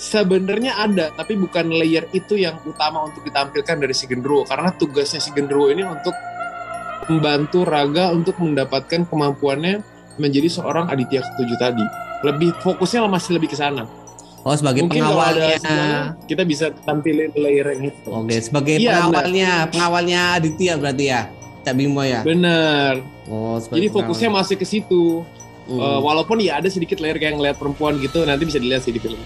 Sebenarnya 0.00 0.80
ada, 0.80 1.12
tapi 1.12 1.36
bukan 1.36 1.68
layer 1.68 2.08
itu 2.16 2.38
yang 2.38 2.56
utama 2.64 3.04
untuk 3.10 3.20
ditampilkan 3.26 3.76
dari 3.76 3.92
si 3.92 4.08
Genderuwo 4.08 4.48
karena 4.48 4.72
tugasnya 4.72 5.20
si 5.20 5.28
Genderuwo 5.34 5.68
ini 5.68 5.84
untuk 5.84 6.14
membantu 7.10 7.68
Raga 7.68 8.14
untuk 8.14 8.38
mendapatkan 8.40 9.04
kemampuannya 9.10 9.84
menjadi 10.16 10.48
seorang 10.48 10.88
Aditya 10.88 11.20
ketujuh 11.20 11.58
tadi. 11.60 11.84
Lebih 12.24 12.56
fokusnya 12.64 13.04
masih 13.10 13.36
lebih 13.36 13.52
ke 13.52 13.58
sana. 13.60 13.84
Oh 14.40 14.56
sebagai 14.56 14.88
Mungkin 14.88 15.04
ada 15.04 15.12
pengawalnya. 15.12 15.56
semuanya, 15.60 16.00
kita 16.24 16.42
bisa 16.48 16.72
tampilin 16.88 17.28
layer 17.36 17.76
yang 17.76 17.92
itu. 17.92 18.08
Oke, 18.08 18.40
sebagai 18.40 18.80
Iya, 18.80 19.04
pengawalnya, 19.04 19.52
pengawalnya 19.68 20.20
Aditya 20.40 20.80
berarti 20.80 21.04
ya, 21.12 21.28
Cak 21.60 21.74
Bimo 21.76 22.00
ya. 22.00 22.24
Bener. 22.24 23.04
Oh, 23.30 23.56
Jadi 23.62 23.86
fokusnya 23.86 24.28
pengawal. 24.28 24.44
masih 24.44 24.56
ke 24.58 24.66
situ. 24.66 25.22
Hmm. 25.70 25.78
Eh, 25.78 25.98
walaupun 26.02 26.42
ya 26.42 26.58
ada 26.58 26.66
sedikit 26.66 26.98
layer 26.98 27.14
kayak 27.14 27.38
ngeliat 27.38 27.56
perempuan 27.56 27.94
gitu, 28.02 28.26
nanti 28.26 28.42
bisa 28.42 28.58
dilihat 28.58 28.82
sih 28.82 28.90
di 28.90 28.98
film. 28.98 29.22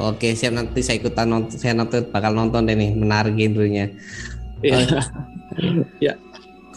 Oke, 0.00 0.32
siap 0.32 0.56
nanti 0.56 0.80
saya 0.80 0.96
ikutan 0.96 1.28
nonton, 1.28 1.60
saya 1.60 1.76
nonton 1.76 2.08
bakal 2.08 2.32
nonton 2.32 2.64
deh 2.64 2.72
nih, 2.72 2.96
menarik 2.96 3.36
genrenya. 3.36 3.92
Iya. 4.64 6.16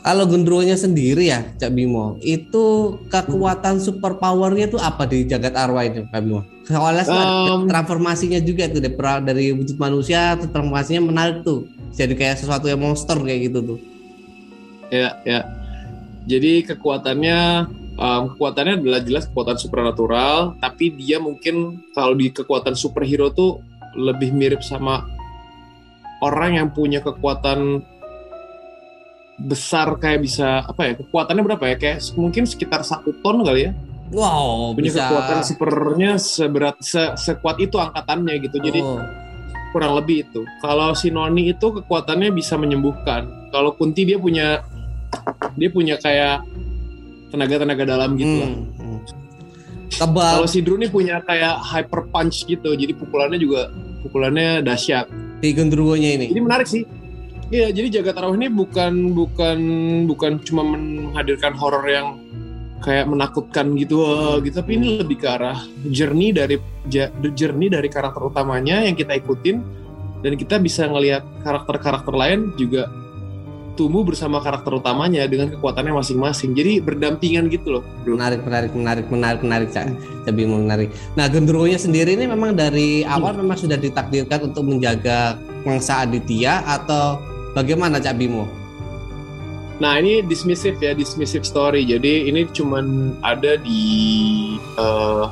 Kalau 0.05 0.29
genderuwonya 0.29 0.77
sendiri 0.77 1.33
ya, 1.33 1.41
Cak 1.57 1.73
Bimo, 1.73 2.21
itu 2.21 2.93
kekuatan 3.09 3.81
super 3.81 4.21
powernya 4.21 4.69
tuh 4.69 4.77
apa 4.77 5.09
di 5.09 5.25
jagat 5.25 5.57
arwah 5.57 5.81
itu, 5.81 6.05
Cak 6.13 6.21
Bimo? 6.21 6.45
Soalnya 6.69 7.09
Um, 7.09 7.65
transformasinya 7.65 8.37
juga 8.37 8.69
tuh 8.69 8.85
dari, 8.85 8.93
dari 9.25 9.45
wujud 9.57 9.81
manusia, 9.81 10.37
transformasinya 10.37 11.09
menarik 11.09 11.41
tuh. 11.41 11.65
Jadi 11.89 12.13
kayak 12.13 12.37
sesuatu 12.37 12.69
yang 12.69 12.85
monster 12.85 13.17
kayak 13.17 13.49
gitu 13.49 13.59
tuh. 13.65 13.79
Ya, 14.93 15.17
ya. 15.25 15.41
Jadi 16.25 16.65
kekuatannya 16.65 17.39
um, 17.95 18.21
kekuatannya 18.33 18.81
adalah 18.81 19.01
jelas 19.01 19.29
kekuatan 19.29 19.57
supernatural, 19.61 20.57
tapi 20.57 20.89
dia 20.93 21.21
mungkin 21.21 21.85
kalau 21.93 22.17
di 22.17 22.33
kekuatan 22.33 22.73
superhero 22.73 23.29
tuh 23.29 23.61
lebih 23.95 24.33
mirip 24.33 24.59
sama 24.65 25.05
orang 26.19 26.57
yang 26.59 26.67
punya 26.73 26.99
kekuatan 26.99 27.85
besar 29.35 29.99
kayak 29.99 30.23
bisa 30.23 30.63
apa 30.63 30.81
ya 30.87 30.93
kekuatannya 30.95 31.43
berapa 31.43 31.65
ya 31.67 31.75
kayak 31.75 31.99
mungkin 32.15 32.47
sekitar 32.47 32.87
satu 32.87 33.11
ton 33.19 33.43
kali 33.43 33.67
ya 33.69 33.73
Wow, 34.13 34.77
punya 34.77 34.93
bisa. 34.93 35.01
kekuatan 35.09 35.39
supernya 35.41 36.11
seberat 36.21 36.77
se- 36.77 37.17
sekuat 37.17 37.57
itu 37.57 37.75
angkatannya 37.81 38.37
gitu 38.47 38.61
jadi 38.61 38.79
Oh, 38.85 39.01
kurang 39.73 39.97
lebih 39.97 40.29
itu. 40.29 40.45
Kalau 40.61 40.93
si 40.93 41.09
Noni 41.09 41.51
itu 41.51 41.67
kekuatannya 41.73 42.29
bisa 42.31 42.55
menyembuhkan. 42.55 43.49
Kalau 43.49 43.73
Kunti 43.75 44.05
dia 44.07 44.15
punya 44.15 44.61
dia 45.55 45.69
punya 45.71 45.95
kayak 45.99 46.43
tenaga-tenaga 47.31 47.83
dalam 47.83 48.15
gitu 48.15 48.35
lah. 48.43 48.51
hmm, 48.51 48.67
hmm. 48.79 48.99
Tebal. 49.95 50.43
Kalau 50.43 50.49
si 50.51 50.59
Drew 50.59 50.75
nih 50.75 50.91
punya 50.91 51.23
kayak 51.23 51.55
hyper 51.63 52.07
punch 52.11 52.43
gitu. 52.43 52.75
Jadi 52.75 52.91
pukulannya 52.95 53.39
juga 53.39 53.71
pukulannya 54.03 54.63
dahsyat. 54.63 55.07
di 55.43 55.51
genderuwonya 55.51 56.15
ini. 56.15 56.25
Jadi 56.31 56.41
menarik 56.41 56.65
sih. 56.65 56.83
Iya, 57.53 57.69
jadi 57.69 58.01
jagat 58.01 58.17
tarawih 58.17 58.39
ini 58.41 58.49
bukan 58.49 59.13
bukan 59.13 59.59
bukan 60.09 60.31
cuma 60.41 60.65
menghadirkan 60.65 61.53
horor 61.53 61.85
yang 61.85 62.17
kayak 62.81 63.05
menakutkan 63.05 63.77
gitu, 63.77 64.01
wah, 64.01 64.41
gitu 64.41 64.61
tapi 64.61 64.81
ini 64.81 64.97
lebih 65.01 65.21
ke 65.21 65.27
arah 65.29 65.57
journey 65.89 66.33
dari 66.33 66.57
journey 67.37 67.69
dari 67.69 67.85
karakter 67.89 68.25
utamanya 68.25 68.81
yang 68.81 68.97
kita 68.97 69.17
ikutin 69.21 69.61
dan 70.25 70.33
kita 70.33 70.57
bisa 70.57 70.89
ngelihat 70.89 71.21
karakter-karakter 71.45 72.13
lain 72.13 72.49
juga 72.57 72.89
tumbuh 73.75 74.01
bersama 74.07 74.39
karakter 74.41 74.71
utamanya 74.79 75.27
dengan 75.27 75.51
kekuatannya 75.51 75.93
masing-masing. 75.93 76.55
Jadi 76.55 76.79
berdampingan 76.81 77.51
gitu 77.51 77.79
loh, 77.79 77.83
bro. 78.01 78.15
menarik 78.15 78.41
menarik 78.41 78.71
menarik 78.73 79.05
menarik 79.11 79.41
menarik 79.43 79.69
cak 79.75 80.33
Bimo 80.33 80.57
menarik 80.57 80.89
nah 81.13 81.29
genderuwonya 81.29 81.77
sendiri 81.77 82.17
ini 82.17 82.25
memang 82.25 82.57
dari 82.57 83.05
awal 83.05 83.37
memang 83.37 83.59
sudah 83.59 83.77
ditakdirkan 83.77 84.49
untuk 84.49 84.65
menjaga 84.65 85.37
mangsa 85.61 86.01
Aditya 86.01 86.65
atau 86.65 87.21
bagaimana 87.53 88.01
cak 88.01 88.17
Bimo 88.17 88.47
Nah 89.75 89.99
ini 89.99 90.23
dismissive 90.23 90.79
ya, 90.79 90.95
dismissive 90.95 91.43
story. 91.43 91.83
Jadi 91.83 92.31
ini 92.31 92.47
cuman 92.47 93.19
ada 93.19 93.59
di 93.59 93.83
eh 94.55 95.27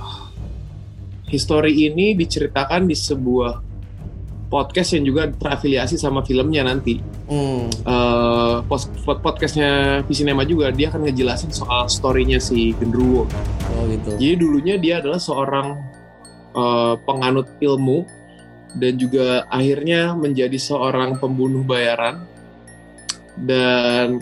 history 1.31 1.88
ini 1.88 2.12
diceritakan 2.12 2.83
di 2.83 2.91
sebuah 2.91 3.62
podcast 4.53 4.93
yang 4.93 5.10
juga 5.10 5.33
terafiliasi 5.33 5.98
sama 5.98 6.22
filmnya 6.22 6.62
nanti. 6.62 7.01
hmm. 7.01 7.81
Pod- 8.69 9.22
podcastnya 9.25 10.01
Visinema 10.05 10.45
juga 10.45 10.69
dia 10.69 10.93
akan 10.93 11.10
ngejelasin 11.10 11.50
soal 11.50 11.89
storynya 11.89 12.38
si 12.38 12.77
Genderuwo. 12.77 13.25
oh 13.25 13.83
gitu 13.89 14.13
Jadi 14.22 14.36
dulunya 14.38 14.75
dia 14.77 15.01
adalah 15.01 15.17
seorang 15.17 15.67
eh, 16.53 16.93
penganut 17.01 17.50
ilmu 17.57 18.05
dan 18.77 18.93
juga 18.98 19.45
akhirnya 19.50 20.13
menjadi 20.13 20.57
seorang 20.57 21.17
pembunuh 21.17 21.62
bayaran 21.62 22.25
dan 23.38 24.22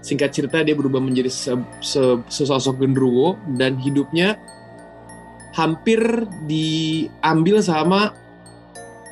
singkat 0.00 0.32
cerita 0.32 0.64
dia 0.64 0.72
berubah 0.72 1.00
menjadi 1.00 1.28
se- 1.28 1.68
se- 1.80 2.24
sesosok 2.28 2.80
genderuwo 2.80 3.36
dan 3.56 3.76
hidupnya 3.76 4.40
hampir 5.52 6.00
diambil 6.48 7.60
sama 7.60 8.16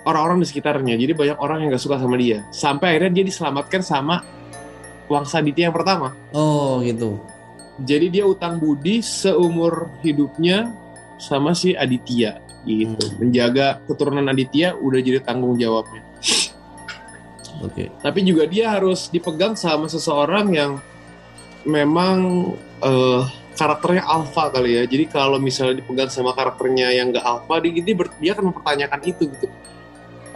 orang-orang 0.09 0.41
di 0.41 0.49
sekitarnya. 0.49 0.97
Jadi 0.97 1.13
banyak 1.13 1.39
orang 1.39 1.63
yang 1.63 1.77
gak 1.77 1.85
suka 1.85 2.01
sama 2.01 2.17
dia. 2.17 2.49
Sampai 2.49 2.97
akhirnya 2.97 3.21
dia 3.21 3.25
diselamatkan 3.29 3.85
sama 3.85 4.25
Wangsa 5.09 5.41
Aditya 5.41 5.73
yang 5.73 5.77
pertama. 5.77 6.13
oh 6.37 6.85
gitu 6.85 7.17
Jadi 7.81 8.13
dia 8.13 8.25
utang 8.29 8.61
budi 8.61 9.01
seumur 9.01 9.89
hidupnya 10.05 10.69
sama 11.17 11.57
si 11.57 11.73
Aditya 11.73 12.43
gitu. 12.67 12.99
Hmm. 12.99 13.17
Menjaga 13.23 13.81
keturunan 13.89 14.27
Aditya 14.29 14.77
udah 14.77 15.01
jadi 15.01 15.23
tanggung 15.23 15.57
jawabnya. 15.57 16.03
oke 17.63 17.85
Tapi 18.03 18.19
juga 18.27 18.45
dia 18.51 18.75
harus 18.75 19.09
dipegang 19.09 19.55
sama 19.55 19.87
seseorang 19.87 20.47
yang 20.53 20.73
memang 21.65 22.51
eh, 22.83 23.23
karakternya 23.59 24.07
alfa 24.07 24.55
kali 24.55 24.79
ya. 24.79 24.83
Jadi 24.87 25.05
kalau 25.11 25.43
misalnya 25.43 25.83
dipegang 25.83 26.11
sama 26.11 26.31
karakternya 26.35 26.95
yang 26.95 27.11
gak 27.11 27.27
alfa, 27.27 27.59
dia, 27.63 27.95
dia 28.23 28.33
akan 28.39 28.55
mempertanyakan 28.55 29.01
itu 29.03 29.27
gitu. 29.35 29.47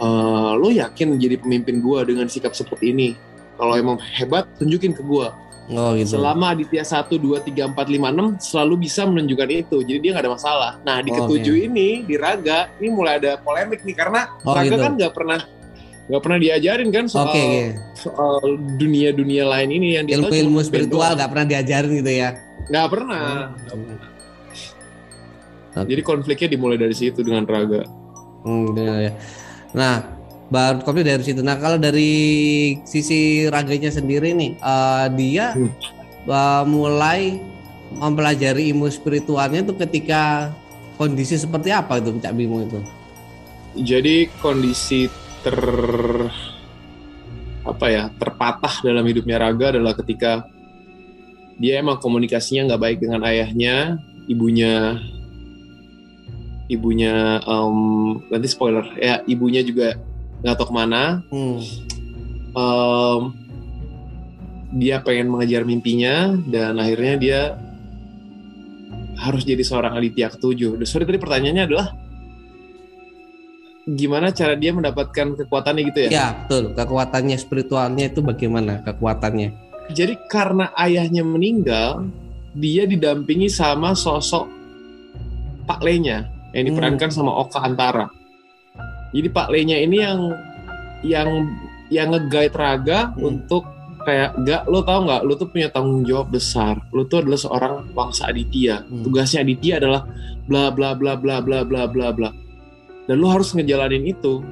Eh, 0.03 0.51
lo 0.59 0.67
yakin 0.67 1.15
jadi 1.15 1.39
pemimpin 1.39 1.79
gua 1.79 2.03
dengan 2.03 2.27
sikap 2.27 2.51
seperti 2.51 2.91
ini? 2.91 3.09
Kalau 3.55 3.79
emang 3.79 3.97
hebat, 4.19 4.49
tunjukin 4.59 4.91
ke 4.91 4.99
gua. 4.99 5.31
oh 5.71 5.95
gitu 5.95 6.19
Selama 6.19 6.51
Aditya 6.51 6.83
1, 6.83 7.07
2, 7.15 7.39
3, 7.39 7.71
4, 7.71 7.87
5, 7.87 8.11
6 8.11 8.35
selalu 8.43 8.83
bisa 8.83 9.07
menunjukkan 9.07 9.47
itu. 9.47 9.77
Jadi 9.79 9.99
dia 10.03 10.11
nggak 10.11 10.25
ada 10.27 10.33
masalah. 10.35 10.71
Nah 10.83 10.99
di 10.99 11.07
Oh, 11.15 11.23
ketujuh 11.23 11.55
ini, 11.71 12.03
di 12.03 12.19
Raga, 12.19 12.67
ini 12.83 12.91
mulai 12.91 13.15
ada 13.23 13.39
polemik 13.39 13.79
nih. 13.87 13.95
Karena 13.95 14.27
Oh, 14.43 14.51
Raga 14.51 14.67
gitu. 14.67 14.75
kan 14.75 14.91
nggak 14.99 15.13
pernah 15.15 15.39
nggak 16.03 16.19
pernah 16.19 16.35
diajarin 16.35 16.91
kan 16.91 17.07
soal 17.07 17.31
oke 17.31 17.39
oke. 17.39 17.63
soal 17.95 18.35
dunia-dunia 18.75 19.47
lain 19.47 19.71
ini 19.71 19.87
yang 19.95 20.03
ilmu-ilmu 20.03 20.59
spiritual 20.59 21.15
nggak 21.15 21.31
pernah 21.31 21.47
diajarin 21.47 21.91
gitu 22.03 22.11
ya. 22.11 22.29
Nggak 22.67 22.87
pernah. 22.91 23.55
Oke. 25.79 25.87
Jadi 25.95 26.01
konfliknya 26.03 26.47
dimulai 26.51 26.75
dari 26.75 26.91
situ 26.91 27.23
dengan 27.23 27.47
Raga. 27.47 27.87
Hmm, 28.43 28.75
ya. 28.75 29.15
Nah, 29.73 30.05
baru 30.53 30.85
kopi 30.85 31.01
dari 31.01 31.25
situ. 31.25 31.41
Nah, 31.41 31.57
kalau 31.57 31.81
dari 31.81 32.13
sisi 32.85 33.49
raganya 33.49 33.89
sendiri 33.89 34.33
nih, 34.37 34.51
eh, 34.57 35.05
dia 35.17 35.57
Hmm. 35.57 35.71
eh, 36.29 36.63
mulai 36.69 37.41
mempelajari 37.93 38.73
ilmu 38.73 38.89
spiritualnya 38.89 39.61
itu 39.61 39.73
ketika 39.77 40.53
kondisi 40.97 41.37
seperti 41.37 41.69
apa 41.69 42.01
itu 42.01 42.13
Cak 42.17 42.33
Bimo 42.33 42.61
itu? 42.63 42.79
Jadi 43.73 44.29
kondisi 44.41 45.09
ter 45.41 45.57
apa 47.63 47.85
ya 47.89 48.11
terpatah 48.19 48.83
dalam 48.83 49.03
hidupnya 49.07 49.39
Raga 49.39 49.73
adalah 49.73 49.95
ketika 49.95 50.45
dia 51.57 51.79
emang 51.79 51.97
komunikasinya 52.01 52.73
nggak 52.73 52.81
baik 52.81 52.97
dengan 53.01 53.21
ayahnya, 53.25 53.97
ibunya, 54.29 54.99
ibunya 56.73 57.39
em, 57.43 57.77
nanti 58.27 58.47
spoiler 58.49 58.85
ya 58.97 59.21
ibunya 59.29 59.61
juga 59.61 59.95
nggak 60.43 60.55
tahu 60.59 60.67
ke 60.69 60.75
mana. 60.75 61.23
Hmm. 61.29 61.59
Em, 62.53 63.21
dia 64.73 64.99
pengen 65.05 65.29
mengejar 65.29 65.63
mimpinya 65.63 66.33
dan 66.49 66.81
akhirnya 66.81 67.15
dia 67.21 67.41
harus 69.21 69.45
jadi 69.45 69.61
seorang 69.61 69.93
Aditya 69.95 70.33
ketujuh. 70.33 70.81
Sorry 70.83 71.05
tadi 71.05 71.21
pertanyaannya 71.21 71.63
adalah 71.69 71.87
gimana 73.85 74.33
cara 74.33 74.57
dia 74.57 74.73
mendapatkan 74.73 75.37
kekuatannya 75.45 75.83
gitu 75.93 75.99
ya? 76.07 76.09
Ya, 76.09 76.27
betul. 76.33 76.73
Kekuatannya 76.73 77.37
spiritualnya 77.37 78.09
itu 78.09 78.25
bagaimana 78.25 78.81
kekuatannya? 78.81 79.49
Jadi 79.91 80.15
karena 80.31 80.71
ayahnya 80.79 81.21
meninggal, 81.21 82.07
dia 82.55 82.87
didampingi 82.87 83.51
sama 83.51 83.91
sosok 83.93 84.47
Pak 85.67 85.79
Lenya 85.83 86.32
yang 86.53 86.69
diperankan 86.69 87.09
sama 87.09 87.33
Oka 87.33 87.59
Antara. 87.61 88.07
Jadi 89.13 89.27
Pak 89.29 89.49
Lenya 89.53 89.77
ini 89.77 90.01
yang 90.01 90.19
yang 91.05 91.29
yang 91.91 92.09
nge-guide 92.13 92.55
Raga 92.55 93.13
Hmm. 93.13 93.29
untuk 93.37 93.67
kayak 94.03 94.35
gak 94.43 94.63
lo 94.67 94.83
tau 94.83 95.05
nggak 95.07 95.21
lo 95.23 95.33
tuh 95.37 95.47
punya 95.47 95.71
tanggung 95.71 96.03
jawab 96.03 96.27
besar 96.27 96.75
lo 96.91 97.07
tuh 97.07 97.23
adalah 97.23 97.39
seorang 97.39 97.73
bangsa 97.95 98.27
Aditya 98.27 98.83
Hmm. 98.83 99.03
tugasnya 99.05 99.47
Aditya 99.47 99.79
adalah 99.79 100.03
bla 100.43 100.67
bla 100.75 100.91
bla 100.91 101.15
bla 101.15 101.39
bla 101.39 101.63
bla 101.63 101.87
bla 101.87 102.07
bla 102.11 102.29
dan 103.07 103.15
lo 103.15 103.31
harus 103.31 103.55
ngejalanin 103.55 104.03
itu 104.03 104.43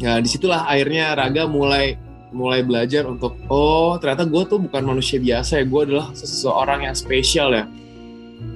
nah 0.00 0.16
di 0.16 0.28
situlah 0.30 0.64
akhirnya 0.64 1.12
Raga 1.12 1.44
mulai 1.44 2.00
mulai 2.32 2.64
belajar 2.64 3.04
untuk 3.04 3.36
oh 3.52 4.00
ternyata 4.00 4.24
gue 4.24 4.42
tuh 4.48 4.56
bukan 4.56 4.82
manusia 4.88 5.20
biasa 5.20 5.60
ya 5.60 5.64
gue 5.68 5.80
adalah 5.92 6.08
seseorang 6.16 6.88
yang 6.88 6.96
spesial 6.96 7.52
ya 7.52 7.68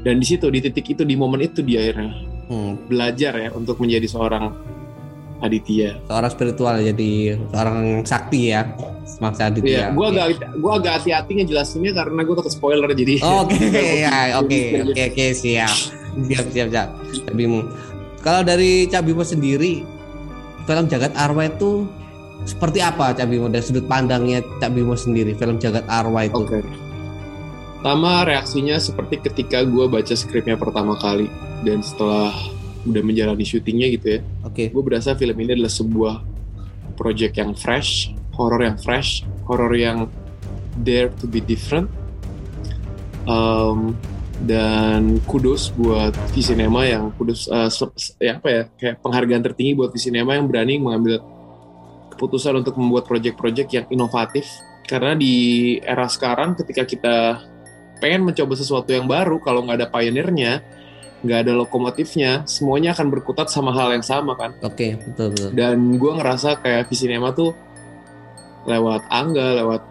dan 0.05 0.21
di 0.21 0.27
situ 0.27 0.47
di 0.49 0.61
titik 0.65 0.97
itu 0.97 1.03
di 1.05 1.15
momen 1.17 1.41
itu 1.45 1.61
dia 1.65 1.81
akhirnya 1.85 2.13
Hmm, 2.45 2.77
belajar 2.93 3.33
ya 3.41 3.49
untuk 3.57 3.81
menjadi 3.81 4.05
seorang 4.05 4.53
Aditya 5.41 5.97
seorang 6.05 6.29
spiritual 6.29 6.77
jadi 6.77 7.41
seorang 7.49 8.05
sakti 8.05 8.53
ya 8.53 8.69
maksa 9.21 9.53
Aditya. 9.53 9.69
Iya, 9.69 9.87
gue 9.93 10.07
agak 10.07 10.27
gue 10.59 10.73
agak 10.73 10.93
hati-hati 11.01 11.31
ngejelasinnya 11.41 11.93
karena 11.95 12.21
gue 12.25 12.35
takut 12.35 12.53
spoiler 12.53 12.91
jadi. 12.93 13.21
Oh, 13.23 13.45
Oke, 13.47 13.57
ya, 14.05 14.41
oke, 14.41 14.61
oke, 14.91 15.03
oke, 15.13 15.27
siap, 15.37 15.77
siap, 16.27 16.47
siap, 16.51 16.69
siap. 16.73 16.89
Cabimu. 17.29 17.61
Kalau 18.25 18.41
dari 18.41 18.89
Cabimu 18.89 19.23
sendiri, 19.23 19.85
film 20.65 20.85
Jagat 20.89 21.13
Arwah 21.15 21.47
itu 21.47 21.85
seperti 22.45 22.81
apa 22.81 23.13
Cabimu 23.17 23.49
dari 23.49 23.65
sudut 23.65 23.85
pandangnya 23.89 24.45
Cabimu 24.61 24.97
sendiri 24.97 25.37
film 25.37 25.61
Jagat 25.61 25.85
Arwah 25.89 26.27
itu? 26.27 26.45
Oke. 26.45 26.61
Pertama 27.85 28.25
reaksinya 28.25 28.81
seperti 28.81 29.21
ketika 29.29 29.61
gue 29.61 29.85
baca 29.85 30.17
skripnya 30.17 30.57
pertama 30.57 30.97
kali 30.97 31.29
dan 31.69 31.85
setelah 31.85 32.33
udah 32.89 33.05
menjalani 33.05 33.45
syutingnya 33.45 33.93
gitu 33.93 34.07
ya, 34.17 34.21
Oke. 34.41 34.73
gue 34.73 34.81
berasa 34.81 35.13
film 35.13 35.37
ini 35.45 35.53
adalah 35.53 35.69
sebuah 35.69 36.25
project 36.97 37.37
yang 37.37 37.53
fresh, 37.53 38.09
horor 38.33 38.65
yang 38.65 38.81
fresh, 38.81 39.29
horor 39.45 39.69
yang 39.77 40.09
dare 40.81 41.13
to 41.21 41.29
be 41.29 41.45
different. 41.45 41.93
Um, 43.29 43.93
dan 44.49 45.21
kudos 45.29 45.69
buat 45.77 46.17
Visinema 46.33 46.89
yang 46.89 47.13
kudos 47.21 47.53
uh, 47.53 47.69
ya 48.17 48.41
apa 48.41 48.49
ya 48.49 48.63
kayak 48.81 48.97
penghargaan 49.05 49.45
tertinggi 49.45 49.77
buat 49.77 49.93
Visinema 49.93 50.41
yang 50.41 50.49
berani 50.49 50.81
mengambil 50.81 51.21
keputusan 52.17 52.65
untuk 52.65 52.81
membuat 52.81 53.05
project-project 53.05 53.69
yang 53.77 53.85
inovatif 53.93 54.49
karena 54.89 55.13
di 55.13 55.77
era 55.85 56.09
sekarang 56.09 56.57
ketika 56.57 56.89
kita 56.89 57.17
pengen 57.99 58.27
mencoba 58.27 58.55
sesuatu 58.59 58.91
yang 58.91 59.07
baru 59.07 59.39
kalau 59.43 59.63
nggak 59.65 59.85
ada 59.85 59.89
pioneernya 59.91 60.63
nggak 61.25 61.39
ada 61.49 61.53
lokomotifnya 61.57 62.45
semuanya 62.45 62.93
akan 62.93 63.09
berkutat 63.09 63.49
sama 63.49 63.73
hal 63.73 63.97
yang 63.97 64.05
sama 64.05 64.37
kan 64.37 64.53
Oke, 64.61 65.01
betul 65.01 65.33
betul. 65.33 65.51
dan 65.57 65.79
gue 65.97 66.13
ngerasa 66.21 66.61
kayak 66.61 66.93
Visinema 66.93 67.33
tuh 67.33 67.57
lewat 68.65 69.09
Angga, 69.13 69.61
lewat 69.61 69.83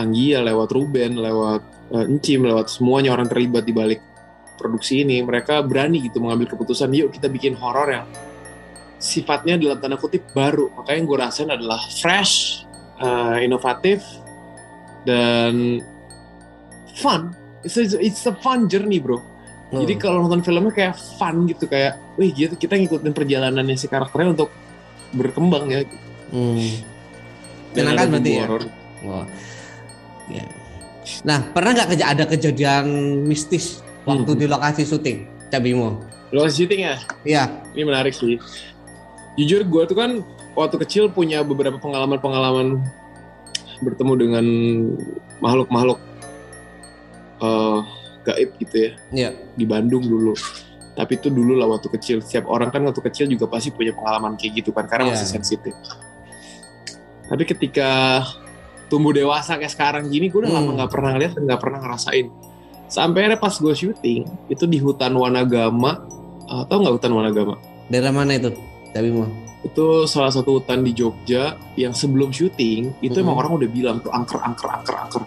Anggia, 0.00 0.40
lewat 0.40 0.68
Ruben, 0.72 1.20
lewat 1.20 1.62
eh, 1.92 2.08
Encim, 2.08 2.48
lewat 2.48 2.72
semuanya 2.72 3.12
orang 3.12 3.28
terlibat 3.28 3.64
di 3.68 3.72
balik 3.76 4.00
produksi 4.56 5.04
ini, 5.04 5.20
mereka 5.20 5.60
berani 5.64 6.00
gitu 6.04 6.20
mengambil 6.20 6.52
keputusan, 6.56 6.92
yuk 6.92 7.12
kita 7.12 7.28
bikin 7.28 7.56
horor 7.56 7.88
yang 7.92 8.06
sifatnya 9.02 9.58
dalam 9.58 9.78
tanda 9.82 9.98
kutip 9.98 10.30
baru. 10.32 10.70
Makanya 10.72 10.96
yang 10.96 11.06
gue 11.08 11.18
rasain 11.18 11.50
adalah 11.50 11.80
fresh, 12.00 12.64
eh, 13.00 13.44
inovatif, 13.44 14.00
dan 15.04 15.82
fun. 16.96 17.34
It's 17.62 17.78
a, 17.78 17.84
it's 18.02 18.22
a 18.26 18.34
fun 18.34 18.66
journey 18.66 18.98
bro. 18.98 19.18
Oh. 19.72 19.80
Jadi 19.80 19.94
kalau 19.96 20.26
nonton 20.26 20.44
filmnya 20.44 20.74
kayak 20.74 20.94
fun 21.16 21.48
gitu 21.48 21.64
kayak, 21.64 21.96
wih 22.20 22.28
gitu 22.34 22.54
kita 22.58 22.76
ngikutin 22.76 23.14
perjalanannya 23.16 23.78
si 23.78 23.88
karakternya 23.88 24.36
untuk 24.36 24.50
berkembang 25.16 25.70
ya. 25.72 25.80
Hmm. 26.28 26.60
Menyenangkan 27.72 28.04
ada 28.04 28.12
berarti 28.12 28.30
ya? 28.30 28.44
horor. 28.44 28.62
Wah. 29.06 29.26
Ya. 30.28 30.44
Nah, 31.26 31.38
pernah 31.50 31.70
nggak 31.74 32.04
ada 32.04 32.24
kejadian 32.28 32.84
mistis 33.26 33.80
waktu 34.04 34.32
Hmm. 34.34 34.40
di 34.40 34.46
lokasi 34.46 34.82
syuting 34.84 35.26
Cabimu? 35.50 35.98
Lokasi 36.30 36.64
syuting 36.64 36.80
ya, 36.88 36.96
Iya. 37.24 37.44
ini 37.74 37.82
menarik 37.84 38.12
sih. 38.12 38.36
Jujur 39.40 39.64
gue 39.64 39.82
tuh 39.88 39.96
kan 39.96 40.20
waktu 40.52 40.76
kecil 40.84 41.08
punya 41.08 41.40
beberapa 41.40 41.80
pengalaman-pengalaman 41.80 42.84
bertemu 43.80 44.12
dengan 44.14 44.44
makhluk-makhluk 45.40 45.98
eh, 47.42 47.78
gaib 48.22 48.50
gitu 48.56 48.76
ya 48.78 48.90
Iya. 49.10 49.30
di 49.52 49.64
Bandung 49.66 50.06
dulu. 50.06 50.32
Tapi 50.92 51.16
itu 51.16 51.26
dulu 51.26 51.56
lah 51.56 51.66
waktu 51.66 51.88
kecil. 51.90 52.20
Setiap 52.20 52.46
orang 52.46 52.68
kan 52.68 52.84
waktu 52.84 53.00
kecil 53.02 53.26
juga 53.26 53.48
pasti 53.48 53.72
punya 53.72 53.90
pengalaman 53.90 54.36
kayak 54.36 54.62
gitu 54.62 54.70
kan 54.70 54.86
karena 54.86 55.10
Iya. 55.10 55.12
masih 55.18 55.28
sensitif. 55.32 55.74
Tapi 57.26 57.42
ketika 57.44 58.20
tumbuh 58.86 59.10
dewasa 59.10 59.56
kayak 59.56 59.72
sekarang 59.72 60.04
gini, 60.06 60.28
gue 60.28 60.44
udah 60.44 60.52
Hmm. 60.52 60.58
lama 60.62 60.70
nggak 60.78 60.90
pernah 60.92 61.12
lihat 61.16 61.32
dan 61.32 61.42
nggak 61.48 61.60
pernah 61.60 61.78
ngerasain. 61.80 62.26
Sampai 62.92 63.24
akhirnya 63.24 63.40
pas 63.40 63.56
gue 63.56 63.72
syuting 63.72 64.20
itu 64.46 64.64
di 64.68 64.76
hutan 64.76 65.16
Wanagama, 65.16 66.04
uh, 66.44 66.62
tau 66.68 66.84
nggak 66.84 66.94
hutan 67.00 67.12
Wanagama? 67.16 67.54
Daerah 67.88 68.12
mana 68.12 68.36
itu? 68.36 68.52
Cabimu? 68.92 69.24
Itu 69.64 70.04
salah 70.04 70.28
satu 70.28 70.60
hutan 70.60 70.84
di 70.84 70.92
Jogja 70.92 71.56
yang 71.74 71.96
sebelum 71.96 72.28
syuting 72.28 72.92
itu 73.00 73.16
Hmm. 73.16 73.24
emang 73.24 73.36
orang 73.40 73.52
udah 73.56 73.68
bilang 73.72 73.96
tuh 74.04 74.12
angker 74.12 74.36
angker 74.36 74.68
angker 74.68 74.92
angker. 74.92 75.22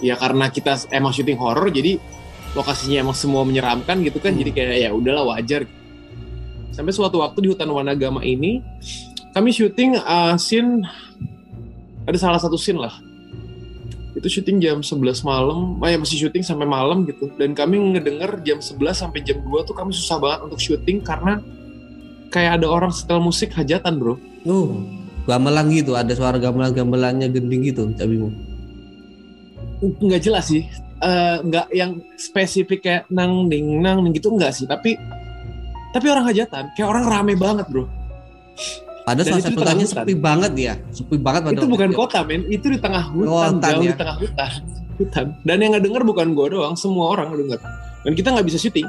Ya 0.00 0.16
karena 0.16 0.48
kita 0.48 0.80
emang 0.92 1.12
syuting 1.12 1.36
horor 1.36 1.68
jadi 1.68 2.00
lokasinya 2.56 3.06
emang 3.06 3.14
semua 3.14 3.46
menyeramkan 3.46 4.02
gitu 4.02 4.18
kan 4.18 4.34
Hmm. 4.34 4.40
jadi 4.42 4.50
kayak 4.50 4.76
ya 4.80 4.90
udahlah 4.90 5.24
wajar. 5.36 5.68
Sampai 6.74 6.94
suatu 6.94 7.20
waktu 7.20 7.44
di 7.44 7.48
hutan 7.52 7.68
Wanagama 7.70 8.24
ini 8.24 8.64
kami 9.30 9.54
syuting 9.54 10.00
uh, 10.00 10.34
scene 10.40 10.82
ada 12.08 12.18
salah 12.18 12.40
satu 12.42 12.58
scene 12.58 12.80
lah. 12.80 12.94
Itu 14.10 14.26
syuting 14.26 14.58
jam 14.58 14.82
11 14.82 15.22
malam, 15.22 15.78
ah 15.78 15.86
ya 15.86 15.94
masih 15.94 16.18
syuting 16.26 16.42
sampai 16.42 16.66
malam 16.66 17.06
gitu. 17.06 17.30
Dan 17.38 17.54
kami 17.54 17.78
ngedenger 17.94 18.42
jam 18.42 18.58
11 18.58 19.06
sampai 19.06 19.22
jam 19.22 19.38
2 19.38 19.62
tuh 19.62 19.74
kami 19.76 19.94
susah 19.94 20.18
banget 20.18 20.40
untuk 20.50 20.58
syuting 20.58 20.98
karena 20.98 21.38
kayak 22.34 22.58
ada 22.58 22.66
orang 22.66 22.90
setel 22.90 23.22
musik 23.22 23.54
hajatan, 23.54 24.02
Bro. 24.02 24.18
Oh, 24.50 24.82
gamelan 25.30 25.70
gitu, 25.70 25.94
ada 25.94 26.10
suara 26.10 26.42
gamelan-gamelannya 26.42 27.30
gending 27.30 27.70
gitu, 27.70 27.86
Cabimu. 27.94 28.34
Nggak 29.80 30.22
jelas 30.22 30.46
sih 30.46 30.64
Eh, 31.00 31.36
nggak 31.40 31.72
yang 31.72 31.96
spesifik 32.12 32.84
kayak 32.84 33.02
nang 33.08 33.48
ding 33.48 33.80
nang 33.80 34.04
ding 34.04 34.12
gitu 34.12 34.28
enggak 34.28 34.52
sih 34.52 34.68
tapi 34.68 35.00
tapi 35.90 36.06
orang 36.06 36.28
hajatan 36.28 36.68
kayak 36.76 36.84
orang 36.86 37.08
rame 37.08 37.32
banget 37.34 37.64
bro 37.66 37.88
Padahal 39.00 39.24
di 39.24 39.32
tengah 39.32 39.48
hutannya 39.56 39.86
hutan. 39.88 39.96
sepi 39.96 40.14
banget 40.14 40.52
ya, 40.54 40.74
sepi 40.92 41.16
banget 41.16 41.40
pada 41.42 41.56
itu 41.56 41.66
bukan 41.66 41.88
itu. 41.88 41.96
kota 41.96 42.20
men 42.20 42.44
itu 42.46 42.66
di 42.68 42.78
tengah 42.78 43.04
hutan, 43.08 43.32
Oh, 43.32 43.40
hutan 43.42 43.70
jauh 43.72 43.80
ya. 43.80 43.90
di 43.90 43.96
tengah 43.96 44.16
hutan 44.20 44.50
hutan 44.94 45.26
dan 45.40 45.56
yang 45.56 45.72
ngedenger 45.72 46.02
bukan 46.04 46.26
gua 46.30 46.46
doang 46.46 46.74
semua 46.76 47.04
orang 47.10 47.32
ngedenger 47.32 47.60
dan 48.04 48.12
kita 48.12 48.28
nggak 48.30 48.46
bisa 48.46 48.58
syuting 48.60 48.88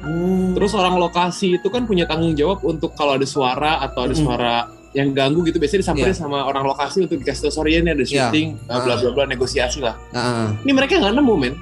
Hmm. 0.00 0.54
terus 0.54 0.72
orang 0.72 0.96
lokasi 0.96 1.58
itu 1.58 1.66
kan 1.66 1.82
punya 1.82 2.06
tanggung 2.06 2.32
jawab 2.32 2.62
untuk 2.62 2.94
kalau 2.94 3.18
ada 3.18 3.26
suara 3.26 3.82
atau 3.82 4.06
ada 4.06 4.14
Mm-mm. 4.14 4.22
suara 4.22 4.54
yang 4.90 5.14
ganggu 5.14 5.46
gitu 5.46 5.62
biasanya 5.62 5.86
disamperin 5.86 6.10
Iya. 6.10 6.18
sama 6.18 6.42
orang 6.42 6.66
lokasi 6.66 7.06
untuk 7.06 7.22
dikasih 7.22 7.46
tau 7.46 7.62
sorry 7.62 7.78
ya 7.78 7.80
ini 7.80 7.90
ada 7.94 8.02
Iya. 8.02 8.26
syuting 8.26 8.48
bla 8.66 8.78
bla 8.82 8.94
bla 8.98 9.10
bla 9.14 9.24
negosiasi 9.24 9.78
lah 9.78 9.94
Ah, 10.10 10.18
ah. 10.18 10.46
ini 10.62 10.72
mereka 10.74 10.98
nggak 10.98 11.14
nemu 11.14 11.34
men. 11.38 11.54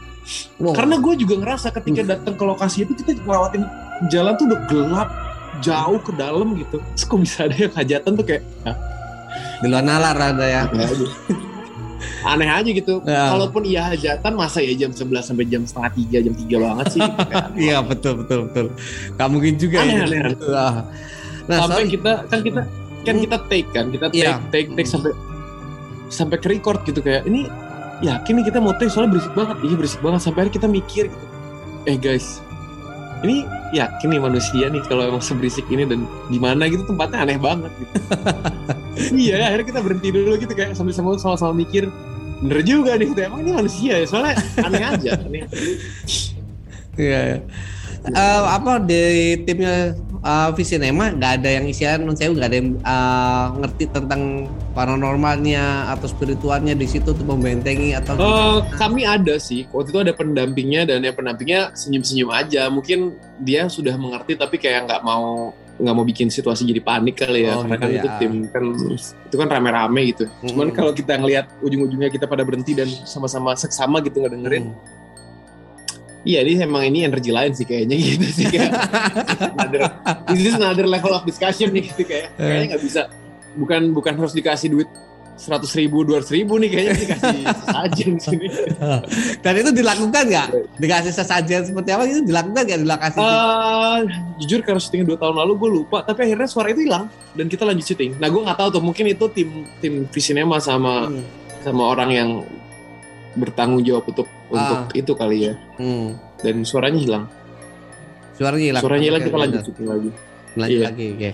Karena 0.60 1.00
gue 1.00 1.14
juga 1.16 1.40
ngerasa 1.40 1.72
ketika 1.72 2.04
datang 2.04 2.36
ke 2.36 2.44
lokasi 2.44 2.84
itu 2.84 2.92
kita 2.94 3.16
ngelewatin 3.18 3.64
jalan 4.08 4.32
tuh 4.36 4.44
udah 4.44 4.60
gelap 4.68 5.08
jauh 5.60 5.96
ke 5.98 6.12
dalam 6.14 6.52
gitu. 6.52 6.76
Terus 6.92 7.04
kok 7.04 7.18
bisa 7.18 7.38
ada 7.48 7.56
yang 7.56 7.72
hajatan 7.72 8.12
tuh 8.12 8.24
kayak 8.24 8.44
di 9.58 9.66
luar 9.66 9.80
nalar 9.82 10.12
ada 10.14 10.44
ya. 10.44 10.62
aneh 12.24 12.48
aja. 12.48 12.70
Gitu. 12.70 12.94
Ya. 13.04 13.32
Kalaupun 13.32 13.62
iya 13.64 13.82
hajatan 13.88 14.32
masa 14.36 14.60
ya 14.60 14.72
jam 14.76 14.92
11 14.92 15.24
sampai 15.24 15.44
jam 15.48 15.62
setengah 15.64 15.90
tiga 15.96 16.18
jam 16.22 16.34
3 16.36 16.44
banget 16.60 16.86
sih. 16.92 17.00
Gitu. 17.00 17.20
Iya 17.72 17.78
betul 17.80 18.12
betul 18.20 18.38
betul. 18.52 18.66
Gak 19.16 19.28
mungkin 19.32 19.52
juga 19.56 19.76
Aneh, 19.80 19.96
ya. 19.96 20.04
aneh, 20.06 20.18
aneh. 20.28 20.36
Ah. 20.52 20.74
Nah, 21.48 21.56
sampai 21.64 21.88
sorry. 21.88 21.92
kita 21.96 22.12
kan 22.28 22.38
kita 22.44 22.60
kan 23.08 23.16
Hmm. 23.16 23.24
kita 23.24 23.38
take 23.48 23.68
kan 23.70 23.86
kita 23.88 24.06
take 24.08 24.20
Iya. 24.20 24.34
take 24.48 24.68
take 24.72 24.86
sampai 24.86 25.10
sampai 26.08 26.36
ke 26.36 26.48
record 26.48 26.84
gitu 26.84 27.00
kayak 27.00 27.24
ini 27.24 27.48
yakin 28.00 28.32
nih 28.36 28.44
kita 28.46 28.58
mau 28.58 28.72
take 28.72 28.88
soalnya 28.88 29.12
berisik 29.12 29.32
banget 29.32 29.56
iya 29.60 29.74
berisik 29.74 30.00
banget 30.00 30.20
sampai 30.20 30.38
akhirnya 30.42 30.56
kita 30.56 30.68
mikir 30.68 31.04
gitu 31.06 31.26
eh 31.84 31.96
guys 31.96 32.40
ini 33.20 33.42
yakin 33.70 34.08
nih 34.08 34.20
manusia 34.22 34.66
nih 34.68 34.80
kalau 34.84 35.02
emang 35.04 35.18
seberisik 35.18 35.66
ini 35.66 35.82
dan 35.82 36.00
di 36.26 36.38
mana 36.38 36.64
gitu 36.64 36.86
tempatnya 36.86 37.18
aneh 37.20 37.36
banget 37.36 37.72
gitu 37.74 37.92
iya 39.26 39.50
akhirnya 39.50 39.66
kita 39.66 39.80
berhenti 39.82 40.08
dulu 40.08 40.30
gitu 40.36 40.52
kayak 40.52 40.72
sambil 40.72 40.94
sama 40.94 41.16
sama 41.16 41.52
mikir 41.52 41.90
bener 42.38 42.62
juga 42.62 42.94
nih 42.94 43.10
gitu. 43.10 43.20
emang 43.20 43.42
ini 43.42 43.50
manusia 43.52 43.98
ya 43.98 44.06
soalnya 44.06 44.38
aneh 44.58 44.78
aja 44.80 45.10
aneh 45.18 45.42
Iya. 46.98 47.18
iya. 47.28 47.38
Eh, 48.08 48.42
apa 48.48 48.78
di 48.80 49.02
timnya 49.42 49.94
uh, 50.20 50.50
Visinema 50.52 51.10
nggak 51.10 51.32
ada 51.38 51.48
yang 51.48 51.66
isian 51.66 52.02
non 52.02 52.14
saya 52.14 52.30
nggak 52.30 52.48
ada 52.48 52.56
yang 52.56 52.70
eh, 52.76 53.46
ngerti 53.60 53.84
tentang 53.90 54.22
paranormalnya 54.72 55.92
atau 55.92 56.06
spiritualnya 56.06 56.72
di 56.72 56.86
situ 56.86 57.12
untuk 57.12 57.28
membentengi 57.28 57.94
atau 57.94 58.14
Eh, 58.14 58.58
kami 58.74 59.02
ada 59.02 59.38
sih 59.38 59.68
waktu 59.70 59.90
itu 59.90 60.00
ada 60.00 60.12
pendampingnya 60.12 60.86
dan 60.86 61.02
ya 61.02 61.12
pendampingnya 61.12 61.72
senyum-senyum 61.72 62.30
aja 62.30 62.66
mungkin 62.68 63.14
dia 63.38 63.68
sudah 63.68 63.94
mengerti 63.94 64.34
tapi 64.34 64.58
kayak 64.58 64.86
nggak 64.86 65.02
mau 65.02 65.50
nggak 65.78 65.94
mau 65.94 66.02
bikin 66.02 66.26
situasi 66.26 66.66
jadi 66.66 66.82
panik 66.82 67.22
kali 67.22 67.46
ya 67.46 67.54
Oh, 67.54 67.62
karena 67.62 67.78
gitu 67.78 67.78
kan 67.78 67.90
ya. 67.94 68.00
itu 68.02 68.08
tim 68.18 68.32
kan 68.50 68.64
itu 68.98 69.36
kan 69.38 69.46
rame-rame 69.46 70.00
gitu. 70.10 70.24
Cuman 70.42 70.68
Mm. 70.68 70.74
kalau 70.74 70.90
kita 70.90 71.12
ngelihat 71.14 71.46
ujung-ujungnya 71.62 72.10
kita 72.10 72.26
pada 72.26 72.42
berhenti 72.42 72.74
dan 72.74 72.90
sama-sama 73.06 73.54
seksama 73.54 74.02
gitu 74.02 74.18
nggak 74.18 74.34
dengerin, 74.34 74.74
Hmm. 74.74 74.97
Iya 76.22 76.42
ini 76.42 76.58
emang 76.58 76.82
ini 76.86 77.06
energi 77.06 77.30
lain 77.30 77.52
sih 77.54 77.62
kayaknya 77.62 77.94
gitu 77.98 78.26
sih 78.32 78.46
kayak 78.48 78.72
another, 79.54 79.80
this 80.30 80.42
is 80.44 80.54
another 80.54 80.86
level 80.86 81.12
of 81.12 81.22
discussion 81.22 81.70
nih 81.70 81.90
gitu 81.90 82.02
kayak 82.04 82.34
kayaknya 82.34 82.64
nggak 82.74 82.82
bisa 82.82 83.02
bukan 83.54 83.90
bukan 83.90 84.14
harus 84.14 84.34
dikasih 84.34 84.70
duit 84.70 84.88
seratus 85.38 85.70
ribu 85.78 86.02
dua 86.02 86.18
ribu 86.26 86.58
nih 86.58 86.66
kayaknya 86.66 86.94
dikasih 86.98 87.38
sesajen 87.46 88.10
di 88.18 88.22
sini. 88.26 88.46
Dan 89.46 89.54
itu 89.62 89.70
dilakukan 89.70 90.22
nggak? 90.26 90.48
Dikasih 90.82 91.12
sesajen 91.14 91.62
seperti 91.62 91.94
apa 91.94 92.10
itu 92.10 92.26
dilakukan 92.26 92.62
nggak? 92.66 92.78
Dilakasih? 92.82 93.20
Eh, 93.22 93.98
jujur 94.42 94.66
karena 94.66 94.82
syuting 94.82 95.06
dua 95.06 95.14
tahun 95.14 95.38
lalu 95.38 95.52
gue 95.54 95.70
lupa 95.78 96.02
tapi 96.02 96.26
akhirnya 96.26 96.50
suara 96.50 96.74
itu 96.74 96.82
hilang 96.82 97.06
dan 97.38 97.46
kita 97.46 97.62
lanjut 97.62 97.86
syuting. 97.86 98.18
Nah 98.18 98.26
gue 98.26 98.40
nggak 98.42 98.58
tahu 98.58 98.68
tuh 98.74 98.82
mungkin 98.82 99.14
itu 99.14 99.24
tim 99.30 99.48
tim 99.78 100.10
Visinema 100.10 100.58
sama 100.58 101.06
Hmm. 101.06 101.22
sama 101.62 101.82
orang 101.94 102.10
yang 102.10 102.30
bertanggung 103.34 103.82
jawab 103.82 104.04
untuk 104.06 104.24
untuk 104.48 104.78
Ah. 104.80 104.88
itu 104.92 105.12
kali 105.12 105.38
ya 105.42 105.54
Hmm. 105.76 106.16
dan 106.38 106.62
suaranya 106.62 106.96
hilang. 106.96 107.24
Suaranya 108.34 108.66
hilang. 108.66 108.82
Suaranya 108.82 109.04
hilang 109.04 109.22
kita 109.22 109.36
lanjut 109.36 109.62
lagi. 109.78 110.10
Lanjut 110.54 110.78
Iya. 110.78 110.86
lagi. 110.86 111.06
Oke. 111.12 111.30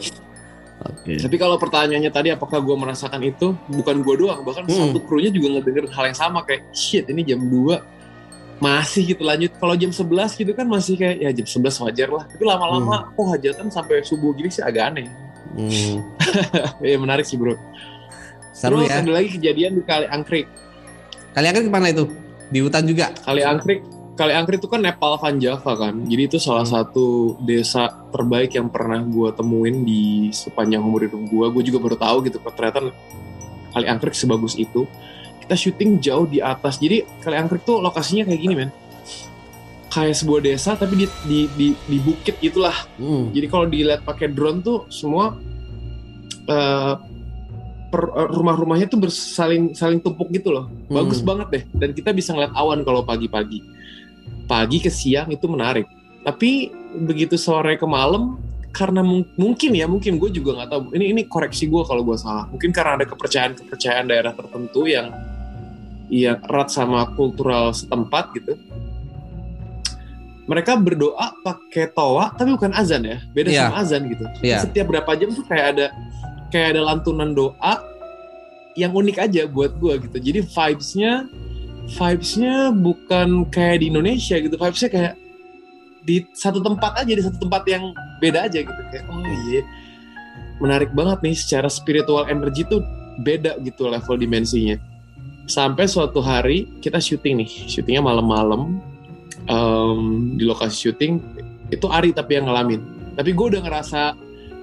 Oke. 0.84 1.12
Tapi 1.16 1.36
kalau 1.36 1.56
pertanyaannya 1.56 2.10
tadi 2.10 2.28
apakah 2.28 2.58
gue 2.58 2.74
merasakan 2.74 3.22
itu 3.22 3.54
bukan 3.68 3.96
gue 4.00 4.14
doang 4.18 4.42
bahkan 4.42 4.64
Hmm. 4.64 4.90
satu 4.90 4.98
krunya 5.00 5.28
juga 5.28 5.54
ngedenger 5.54 5.86
hal 5.88 6.04
yang 6.06 6.18
sama 6.18 6.42
kayak 6.42 6.66
shit 6.70 7.06
ini 7.06 7.22
jam 7.22 7.40
2 7.40 7.78
masih 8.56 9.02
gitu 9.06 9.22
lanjut 9.22 9.54
kalau 9.54 9.74
jam 9.74 9.90
11 9.90 10.34
gitu 10.34 10.50
kan 10.50 10.64
masih 10.64 10.94
kayak 10.94 11.16
ya 11.20 11.30
jam 11.32 11.44
11 11.44 11.74
wajar 11.80 12.08
lah 12.08 12.24
tapi 12.24 12.42
lama-lama 12.42 13.06
kok 13.08 13.26
hajatan 13.28 13.66
sampai 13.68 14.00
subuh 14.00 14.30
gini 14.30 14.46
sih 14.48 14.62
agak 14.62 14.90
aneh 14.90 15.06
Hmm. 15.54 16.02
ya 16.82 16.96
menarik 16.96 17.22
sih 17.22 17.36
bro 17.36 17.54
Seru 18.50 18.78
Terus 18.80 18.86
ya. 18.88 18.98
ada 19.00 19.10
lagi 19.12 19.28
kejadian 19.32 19.74
di 19.74 19.82
Kali 19.82 20.06
Angkrik. 20.06 20.46
Kalian 21.34 21.52
kan 21.52 21.62
ke 21.66 21.72
mana 21.72 21.86
itu? 21.90 22.06
Di 22.48 22.58
hutan 22.62 22.86
juga. 22.86 23.10
Kali 23.26 23.42
Angkrik, 23.42 23.82
Kali 24.14 24.30
Angkrik 24.30 24.62
itu 24.62 24.70
kan 24.70 24.78
Nepal 24.78 25.18
Van 25.18 25.36
Java 25.42 25.72
kan. 25.74 25.94
Jadi 26.06 26.22
itu 26.30 26.38
salah 26.38 26.62
Hmm. 26.62 26.74
satu 26.78 27.34
desa 27.42 27.90
terbaik 28.14 28.54
yang 28.54 28.70
pernah 28.70 29.02
gue 29.02 29.28
temuin 29.34 29.82
di 29.82 30.30
sepanjang 30.30 30.78
umur 30.78 31.10
hidup 31.10 31.18
gue. 31.26 31.46
Gue 31.50 31.62
juga 31.66 31.82
baru 31.82 31.96
tahu 31.98 32.16
gitu 32.30 32.38
ternyata 32.38 32.94
Kali 33.74 33.86
Angkrik 33.90 34.14
sebagus 34.14 34.54
itu. 34.54 34.86
Kita 35.42 35.58
syuting 35.58 35.98
jauh 35.98 36.30
di 36.30 36.38
atas. 36.38 36.78
Jadi 36.78 37.02
Kali 37.18 37.34
Angkrik 37.34 37.66
tuh 37.66 37.82
lokasinya 37.82 38.30
kayak 38.30 38.40
gini 38.40 38.54
men. 38.54 38.70
Kayak 39.90 40.14
sebuah 40.22 40.40
desa 40.42 40.74
tapi 40.78 40.94
di 40.94 41.06
di 41.26 41.40
di, 41.58 41.66
di 41.74 41.98
bukit 41.98 42.38
gitulah. 42.38 42.74
Hmm. 42.98 43.34
Jadi 43.34 43.46
kalau 43.50 43.66
dilihat 43.66 44.06
pakai 44.06 44.30
drone 44.30 44.62
tuh 44.62 44.86
semua 44.90 45.34
eh, 46.46 46.94
rumah-rumahnya 48.30 48.86
tuh 48.86 48.98
bersaling 48.98 49.72
saling 49.72 49.98
tumpuk 49.98 50.28
gitu 50.30 50.50
loh. 50.50 50.66
Bagus 50.86 51.18
Hmm. 51.18 51.28
banget 51.34 51.48
deh. 51.50 51.62
Dan 51.72 51.90
kita 51.90 52.10
bisa 52.10 52.32
ngeliat 52.32 52.52
awan 52.52 52.82
kalau 52.82 53.02
pagi-pagi. 53.02 53.60
Pagi 54.44 54.78
ke 54.78 54.88
siang 54.88 55.28
itu 55.28 55.44
menarik. 55.44 55.88
Tapi 56.20 56.68
begitu 57.00 57.34
sore 57.34 57.74
ke 57.74 57.84
malam 57.84 58.38
karena 58.70 59.00
mung- 59.00 59.26
mungkin 59.34 59.70
ya 59.70 59.86
mungkin 59.86 60.18
gue 60.18 60.30
juga 60.30 60.58
nggak 60.58 60.68
tahu 60.68 60.82
ini 60.94 61.10
ini 61.10 61.22
koreksi 61.24 61.66
gue 61.66 61.82
kalau 61.82 62.02
gue 62.02 62.18
salah 62.18 62.50
mungkin 62.50 62.70
karena 62.70 62.98
ada 62.98 63.06
kepercayaan 63.06 63.54
kepercayaan 63.54 64.06
daerah 64.06 64.34
tertentu 64.34 64.86
yang 64.86 65.14
yang 66.10 66.42
erat 66.42 66.70
sama 66.70 67.06
kultural 67.14 67.70
setempat 67.70 68.34
gitu 68.34 68.58
mereka 70.44 70.76
berdoa 70.76 71.32
pakai 71.40 71.88
toa 71.88 72.34
tapi 72.34 72.52
bukan 72.52 72.74
azan 72.74 73.06
ya 73.06 73.22
beda 73.30 73.48
Iya. 73.48 73.62
sama 73.64 73.76
azan 73.80 74.02
gitu 74.10 74.24
Iya. 74.42 74.58
setiap 74.60 74.86
berapa 74.90 75.10
jam 75.16 75.28
tuh 75.30 75.44
kayak 75.46 75.66
ada 75.78 75.86
kayak 76.54 76.78
ada 76.78 76.86
lantunan 76.86 77.34
doa 77.34 77.82
yang 78.78 78.94
unik 78.94 79.18
aja 79.18 79.50
buat 79.50 79.74
gua 79.82 79.98
gitu. 79.98 80.14
Jadi 80.22 80.46
vibes-nya 80.46 81.26
vibes-nya 81.98 82.70
bukan 82.70 83.50
kayak 83.50 83.82
di 83.82 83.90
Indonesia 83.90 84.38
gitu. 84.38 84.54
Vibes-nya 84.54 84.90
kayak 84.94 85.14
di 86.06 86.22
satu 86.30 86.62
tempat 86.62 87.02
aja 87.02 87.10
di 87.10 87.22
satu 87.24 87.42
tempat 87.42 87.66
yang 87.66 87.90
beda 88.22 88.46
aja 88.46 88.62
gitu. 88.62 88.82
Kayak 88.94 89.10
oh 89.10 89.26
iya 89.50 89.66
menarik 90.62 90.94
banget 90.94 91.18
nih 91.26 91.34
secara 91.34 91.66
spiritual 91.66 92.30
energy 92.30 92.62
tuh 92.62 92.86
beda 93.26 93.58
gitu 93.66 93.90
level 93.90 94.14
dimensinya. 94.14 94.78
Sampai 95.50 95.90
suatu 95.90 96.22
hari 96.22 96.70
kita 96.78 97.02
syuting 97.02 97.42
nih 97.42 97.50
syutingnya 97.68 98.00
malam-malam 98.00 98.78
em, 99.50 100.00
di 100.38 100.44
lokasi 100.46 100.88
syuting 100.88 101.20
itu 101.74 101.86
Ari 101.90 102.14
tapi 102.14 102.38
yang 102.38 102.46
ngalamin. 102.46 102.80
Tapi 103.14 103.30
gue 103.30 103.46
udah 103.54 103.62
ngerasa 103.62 104.00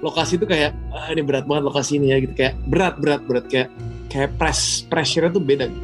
lokasi 0.02 0.34
itu 0.36 0.44
kayak 0.44 0.74
ah, 0.90 1.08
ini 1.08 1.22
berat 1.22 1.46
banget 1.46 1.62
lokasi 1.64 1.96
ini 1.96 2.10
ya 2.10 2.18
gitu 2.18 2.34
kayak 2.34 2.58
berat 2.66 2.98
berat 2.98 3.22
berat 3.22 3.46
kayak 3.46 3.68
kayak 4.10 4.34
press 4.36 4.82
pressure 4.84 5.30
tuh 5.30 5.38
beda 5.38 5.70
gitu. 5.70 5.82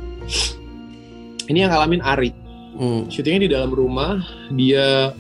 ini 1.49 1.63
yang 1.63 1.71
ngalamin 1.73 2.03
Ari 2.03 2.33
Hmm. 2.79 3.11
syutingnya 3.11 3.41
di 3.43 3.51
dalam 3.51 3.75
rumah 3.75 4.23
dia 4.55 5.11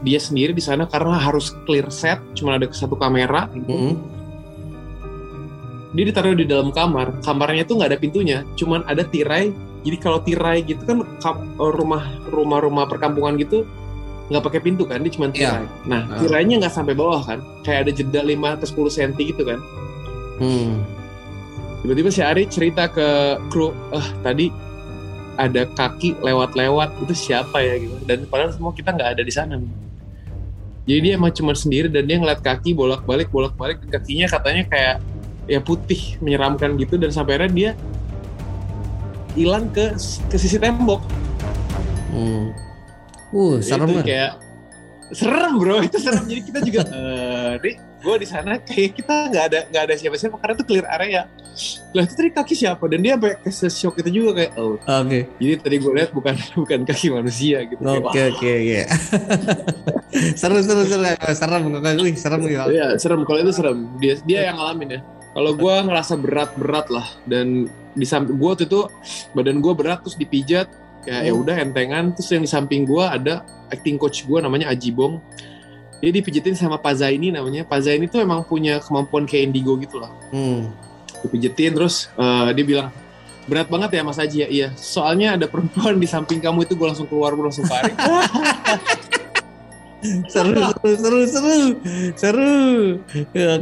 dia 0.00 0.16
sendiri 0.16 0.56
di 0.56 0.64
sana 0.64 0.88
karena 0.88 1.20
harus 1.20 1.52
clear 1.68 1.92
set 1.92 2.16
cuma 2.32 2.56
ada 2.56 2.64
satu 2.72 2.96
kamera 2.96 3.52
gitu. 3.52 3.68
Hmm. 3.68 3.94
dia 5.92 6.08
ditaruh 6.08 6.32
di 6.32 6.48
dalam 6.48 6.72
kamar 6.72 7.20
kamarnya 7.20 7.68
tuh 7.68 7.76
nggak 7.76 7.90
ada 7.92 8.00
pintunya 8.00 8.38
cuman 8.56 8.80
ada 8.88 9.04
tirai 9.04 9.52
jadi 9.84 9.96
kalau 10.00 10.24
tirai 10.24 10.64
gitu 10.64 10.80
kan 10.88 11.04
kam- 11.20 11.52
rumah 11.60 12.00
rumah 12.32 12.64
rumah 12.64 12.84
perkampungan 12.88 13.36
gitu 13.36 13.68
nggak 14.30 14.42
pakai 14.42 14.60
pintu 14.62 14.86
kan 14.86 15.02
dia 15.02 15.12
cuma 15.12 15.28
tirai. 15.32 15.66
Nah 15.86 16.06
Ah. 16.06 16.18
tirainya 16.22 16.62
nggak 16.62 16.74
sampai 16.74 16.94
bawah 16.94 17.22
kan 17.22 17.38
kayak 17.66 17.88
ada 17.88 17.92
jeda 17.92 18.20
5 18.22 18.54
atau 18.58 18.66
10 18.66 18.90
cm 18.90 19.10
gitu 19.18 19.42
kan. 19.42 19.58
Hmm. 20.38 20.82
tiba-tiba 21.82 22.14
si 22.14 22.22
Ari 22.22 22.46
cerita 22.46 22.86
ke 22.86 23.02
kru 23.50 23.74
ah 23.90 24.06
tadi 24.22 24.54
ada 25.34 25.66
kaki 25.66 26.14
lewat-lewat 26.22 26.94
itu 27.02 27.26
siapa 27.26 27.58
ya? 27.58 27.74
Gitu. 27.74 27.98
Dan 28.06 28.30
padahal 28.30 28.54
semua 28.54 28.70
kita 28.70 28.94
nggak 28.94 29.18
ada 29.18 29.22
di 29.26 29.34
sana. 29.34 29.58
Jadi 30.86 30.98
dia 31.02 31.12
emang 31.18 31.34
cuma 31.34 31.58
sendiri 31.58 31.90
dan 31.90 32.06
dia 32.06 32.22
ngeliat 32.22 32.38
kaki 32.38 32.74
bolak-balik 32.74 33.30
bolak-balik 33.34 33.82
kakinya 33.90 34.30
katanya 34.30 34.62
kayak 34.70 34.96
ya 35.50 35.58
putih 35.58 36.18
menyeramkan 36.22 36.78
gitu 36.78 36.94
dan 36.98 37.10
sampai 37.10 37.34
akhirnya 37.34 37.50
dia 37.50 37.70
hilang 39.34 39.66
ke 39.74 39.94
ke 40.30 40.36
sisi 40.38 40.62
tembok. 40.62 41.02
Hmm. 42.14 42.54
Uh, 43.32 43.58
serem 43.64 43.88
itu 43.88 43.96
kan? 43.98 44.04
kayak 44.04 44.32
serem 45.12 45.52
bro. 45.60 45.76
Itu 45.84 45.98
serem. 46.00 46.24
Jadi 46.24 46.40
kita 46.44 46.58
juga 46.64 46.80
eh 46.96 47.52
nih 47.60 47.76
gue 48.02 48.16
di 48.18 48.26
sana 48.26 48.58
kayak 48.58 48.98
kita 48.98 49.16
nggak 49.30 49.44
ada 49.52 49.58
nggak 49.70 49.82
ada 49.88 49.94
siapa-siapa. 49.96 50.36
Karena 50.40 50.54
itu 50.58 50.64
clear 50.66 50.86
area. 50.88 51.22
Lah 51.92 52.02
itu 52.08 52.14
tadi 52.16 52.30
kaki 52.32 52.54
siapa? 52.56 52.84
Dan 52.88 53.04
dia 53.04 53.14
sampai 53.14 53.36
ke 53.40 53.50
shock 53.52 53.94
itu 54.00 54.10
juga 54.10 54.30
kayak 54.40 54.52
oh. 54.56 54.80
Oke. 54.80 55.28
jadi 55.36 55.52
tadi 55.60 55.76
gue 55.76 55.92
lihat 55.92 56.10
bukan 56.16 56.34
bukan 56.60 56.80
kaki 56.88 57.06
manusia 57.12 57.64
gitu. 57.68 57.80
Kayak, 57.80 58.02
Oke 58.08 58.20
oke 58.32 58.50
oke. 58.56 58.80
seru 60.40 60.58
seru 60.64 60.82
seru. 60.88 61.04
Serem 61.36 61.62
wih 62.00 62.16
serem 62.16 62.40
gitu. 62.48 62.64
iya 62.72 62.96
serem. 62.96 63.20
Kalau 63.28 63.38
itu 63.38 63.52
serem. 63.52 63.78
Dia 64.00 64.14
dia 64.24 64.40
yang 64.50 64.56
ngalamin 64.58 64.98
ya. 64.98 65.00
Kalau 65.32 65.56
gue 65.56 65.74
ngerasa 65.88 66.14
berat-berat 66.20 66.86
lah. 66.92 67.08
Dan 67.24 67.68
di 67.92 68.06
samping 68.08 68.40
gue 68.40 68.48
waktu 68.48 68.64
itu 68.64 68.88
badan 69.36 69.60
gue 69.60 69.72
berat 69.76 70.00
terus 70.00 70.16
dipijat 70.16 70.68
kayak 71.02 71.22
ya 71.26 71.32
Hmm. 71.32 71.42
udah 71.42 71.56
entengan. 71.58 72.04
Terus 72.14 72.28
yang 72.30 72.42
di 72.42 72.50
samping 72.50 72.82
gue 72.82 73.04
ada 73.04 73.42
acting 73.68 73.96
coach 73.96 74.24
gue 74.24 74.38
namanya 74.38 74.70
Ajibong 74.70 75.18
dia 76.02 76.10
dipijetin 76.10 76.58
sama 76.58 76.82
Pak 76.82 76.98
Zaini 76.98 77.30
namanya. 77.30 77.62
Pak 77.62 77.78
Zaini 77.86 78.10
tuh 78.10 78.18
emang 78.18 78.42
punya 78.42 78.82
kemampuan 78.82 79.22
kayak 79.22 79.50
indigo 79.50 79.78
gitu 79.78 80.02
lah. 80.02 80.10
Hmm. 80.30 80.70
dipijetin 81.22 81.70
terus 81.70 82.10
eh, 82.18 82.50
dia 82.50 82.64
bilang 82.66 82.88
berat 83.46 83.70
banget 83.70 83.94
ya 83.94 84.02
Mas 84.02 84.18
Aji 84.18 84.42
ya? 84.42 84.48
Iya. 84.50 84.68
Soalnya 84.74 85.38
ada 85.38 85.46
perempuan 85.46 85.94
di 85.94 86.06
samping 86.06 86.42
kamu 86.42 86.66
itu 86.66 86.74
gue 86.74 86.86
langsung 86.86 87.06
keluar 87.06 87.34
gue 87.34 87.42
langsung 87.46 87.62
lari 87.70 87.94
Seru 90.26 90.58
seru 90.82 90.98
seru 90.98 91.20
seru. 91.30 91.58
Seru. 92.18 92.58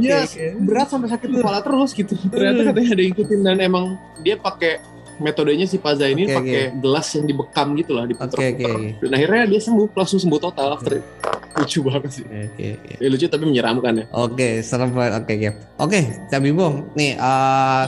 Iya, 0.01 0.25
oke. 0.25 0.45
berat 0.65 0.89
sampai 0.89 1.13
sakit 1.13 1.29
kepala 1.37 1.61
terus 1.61 1.93
gitu. 1.93 2.17
Ternyata 2.33 2.73
katanya 2.73 2.91
ada 2.97 3.03
yang 3.05 3.13
ikutin 3.13 3.41
dan 3.45 3.57
emang 3.61 4.01
dia 4.25 4.41
pakai 4.41 4.81
metodenya 5.21 5.65
si 5.65 5.77
Pak 5.77 5.95
Zaini 5.97 6.25
Oke, 6.25 6.35
pakai 6.35 6.63
gelas 6.75 7.07
yang 7.13 7.25
dibekam 7.25 7.67
gitu 7.77 7.93
lah 7.93 8.05
diputer-puter 8.05 8.57
Oke, 8.57 8.65
oke. 8.67 8.89
dan 9.05 9.11
akhirnya 9.15 9.45
dia 9.47 9.61
sembuh 9.61 9.87
langsung 9.93 10.19
sembuh 10.19 10.41
total 10.41 10.67
after 10.75 10.99
it. 10.99 11.05
lucu 11.51 11.79
banget 11.83 12.11
sih 12.11 12.25
Oke 12.25 12.67
oke. 12.81 12.93
ya, 12.97 13.07
lucu 13.07 13.27
tapi 13.27 13.45
menyeramkan 13.45 13.93
ya 14.01 14.05
Oke, 14.11 14.49
serem 14.61 14.91
banget. 14.91 15.13
Oke, 15.19 15.33
oke. 15.37 15.51
Oke, 15.79 16.01
Cabi 16.27 16.51
Bung. 16.51 16.89
Nih, 16.95 17.15
eh, 17.15 17.83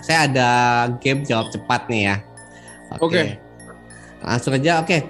saya 0.00 0.18
ada 0.24 0.48
game 0.96 1.22
jawab 1.22 1.50
cepat 1.50 1.90
nih 1.90 2.02
ya. 2.08 2.16
Oke. 2.96 3.36
Langsung 4.22 4.54
aja. 4.54 4.80
Oke. 4.80 5.04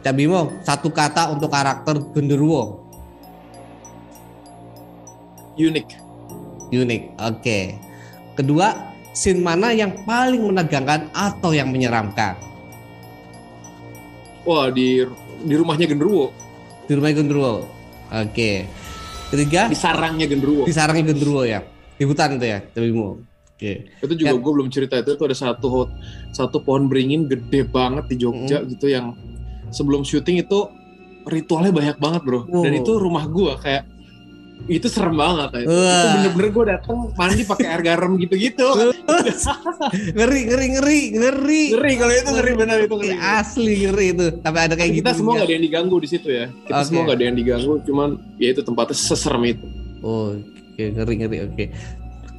Cabi 0.00 0.28
Bung, 0.28 0.60
satu 0.60 0.92
kata 0.92 1.32
untuk 1.32 1.48
karakter 1.48 1.98
genderuwo. 2.12 2.84
unik 5.54 5.88
Unik. 6.70 7.02
Oke. 7.18 7.76
Kedua, 8.32 8.91
scene 9.12 9.38
mana 9.38 9.70
yang 9.70 9.92
paling 10.02 10.40
menegangkan 10.42 11.08
atau 11.10 11.50
yang 11.50 11.68
menyeramkan? 11.68 12.36
wah 14.42 14.66
di 14.68 14.98
di 15.40 15.54
rumahnya 15.54 15.86
genderuwo 15.86 16.34
Di 16.82 16.98
rumah 16.98 17.14
genderuwo. 17.14 17.70
Oke. 18.10 18.66
Ketiga 19.30 19.70
di 19.70 19.78
sarangnya 19.78 20.26
genderuwo. 20.26 20.66
di 20.66 20.74
sarangnya 20.74 21.04
genderuwo 21.06 21.42
ya. 21.42 21.62
Di 21.94 22.02
hutan 22.02 22.36
itu 22.36 22.44
ya, 22.44 22.58
Cabimo. 22.66 23.22
Oke. 23.54 23.86
Itu 23.96 24.12
juga 24.12 24.28
Ya. 24.28 24.36
gue 24.36 24.52
belum 24.52 24.68
cerita 24.68 24.98
itu 24.98 25.14
tuh 25.14 25.24
ada 25.24 25.36
satu 25.38 25.66
hot- 25.70 25.94
satu 26.32 26.58
pohon 26.58 26.90
beringin 26.90 27.30
gede 27.30 27.62
banget 27.64 28.10
di 28.10 28.16
Jogja 28.18 28.66
gitu 28.66 28.90
yang 28.90 29.14
sebelum 29.70 30.02
syuting 30.02 30.42
itu 30.42 30.66
ritualnya 31.24 31.70
banyak 31.70 31.96
banget 31.96 32.20
bro. 32.20 32.40
Dan 32.44 32.72
Wow. 32.74 32.80
itu 32.82 32.92
rumah 32.98 33.24
gue 33.24 33.52
kayak 33.56 33.82
itu 34.70 34.86
serem 34.86 35.18
banget. 35.18 35.66
Itu 35.66 36.06
bener-bener 36.18 36.48
gue 36.54 36.64
datang 36.70 36.96
mandi 37.14 37.42
pakai 37.42 37.66
air 37.66 37.82
garam 37.82 38.14
gitu-gitu. 38.18 38.66
ngeri 40.18 40.40
ngeri 40.46 40.66
ngeri 40.78 41.00
ngeri. 41.18 41.62
ngeri 41.74 41.92
kalau 41.98 42.12
itu 42.14 42.30
ngeri 42.30 42.52
bener 42.54 42.76
itu 42.86 42.94
ngeri. 42.94 43.16
asli 43.18 43.74
ngeri 43.86 44.06
itu. 44.14 44.26
Tapi 44.38 44.58
ada 44.58 44.74
kayak 44.78 44.90
Tapi 44.92 44.98
gitu. 44.98 45.06
kita 45.06 45.10
semua 45.18 45.32
juga. 45.34 45.40
gak 45.42 45.46
ada 45.46 45.54
yang 45.54 45.64
diganggu 45.66 45.96
di 45.98 46.08
situ 46.08 46.28
ya. 46.30 46.46
Kita 46.50 46.78
Oke. 46.78 46.86
semua 46.86 47.02
gak 47.08 47.16
ada 47.18 47.24
yang 47.24 47.36
diganggu, 47.36 47.72
cuman 47.86 48.08
ya 48.38 48.48
itu 48.54 48.60
tempatnya 48.62 48.96
seserem 48.96 49.42
itu. 49.46 49.66
Oh, 50.02 50.34
oke, 50.34 50.82
ngeri 50.82 51.14
ngeri. 51.22 51.38
Oke. 51.46 51.64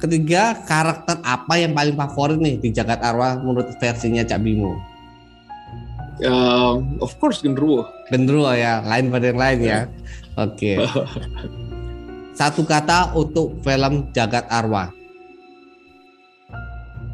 Ketiga, 0.00 0.42
karakter 0.68 1.16
apa 1.24 1.54
yang 1.56 1.72
paling 1.72 1.96
favorit 1.96 2.36
nih 2.36 2.60
di 2.60 2.68
Jagat 2.76 3.00
Arwah 3.00 3.40
menurut 3.40 3.72
versinya 3.80 4.20
Cak 4.20 4.40
Bimo? 4.44 4.76
Um, 6.22 7.00
of 7.02 7.16
course 7.18 7.42
genderuwo. 7.42 7.88
Gendruwo 8.12 8.52
ya, 8.54 8.84
lain 8.84 9.10
pada 9.10 9.32
yang 9.32 9.40
lain 9.40 9.58
ya. 9.64 9.80
Oke. 10.38 10.78
Satu 12.34 12.66
kata 12.66 13.14
untuk 13.14 13.62
film 13.62 14.10
Jagat 14.10 14.50
Arwah. 14.50 14.90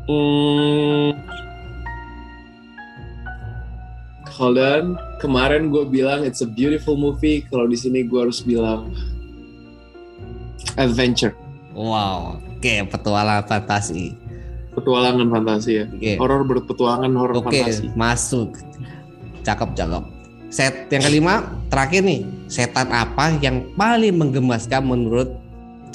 Hmm, 0.08 1.12
hold 4.26 4.58
on. 4.58 4.84
Kemarin 5.20 5.68
gue 5.68 5.84
bilang 5.86 6.24
it's 6.24 6.40
a 6.40 6.48
beautiful 6.48 6.96
movie. 6.96 7.44
Kalau 7.46 7.68
di 7.68 7.76
sini 7.76 8.02
gue 8.02 8.16
harus 8.18 8.40
bilang 8.40 8.90
adventure, 10.74 11.36
Wow, 11.70 12.40
oke, 12.58 12.74
petualangan 12.90 13.44
fantasi. 13.46 14.16
petualangan 14.70 15.28
fantasi 15.28 15.70
ya. 15.76 15.84
Oke. 15.86 16.12
Horor 16.16 16.42
berpetualangan, 16.42 17.10
horor 17.12 17.34
Oke, 17.38 17.60
fantasi. 17.60 17.86
masuk. 17.92 18.56
Cakep, 19.44 19.76
cakep. 19.76 20.04
Set 20.50 20.90
yang 20.90 21.06
kelima, 21.06 21.46
terakhir 21.70 22.02
nih, 22.02 22.26
setan 22.50 22.90
apa 22.90 23.30
yang 23.38 23.62
paling 23.78 24.18
menggemaskan 24.18 24.82
menurut 24.82 25.30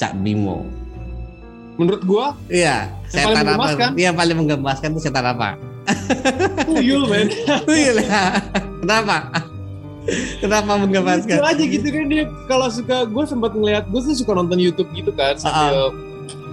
Cak 0.00 0.16
Bimo? 0.24 0.64
Menurut 1.76 2.02
gue, 2.08 2.26
Iya, 2.64 2.88
setan 3.12 3.44
paling 3.44 3.48
apa? 3.52 3.92
Iya, 3.92 4.10
paling 4.16 4.36
menggemaskan 4.40 4.96
itu 4.96 5.00
setan 5.04 5.28
apa? 5.28 5.60
tuyul 6.66 7.06
men. 7.06 7.28
Iya. 7.68 7.92
Kenapa? 8.80 9.28
Kenapa 10.40 10.72
menggemaskan? 10.78 11.36
Lucu 11.36 11.46
aja 11.46 11.64
gitu 11.66 11.88
kan 11.90 12.04
dia. 12.08 12.24
Kalau 12.46 12.66
suka, 12.70 13.04
gue 13.04 13.24
sempat 13.26 13.52
ngeliat, 13.52 13.84
gue 13.90 14.00
tuh 14.00 14.14
suka 14.14 14.32
nonton 14.38 14.56
YouTube 14.56 14.88
gitu 14.94 15.10
kan 15.12 15.34
sambil 15.36 15.90
uh, 15.90 16.05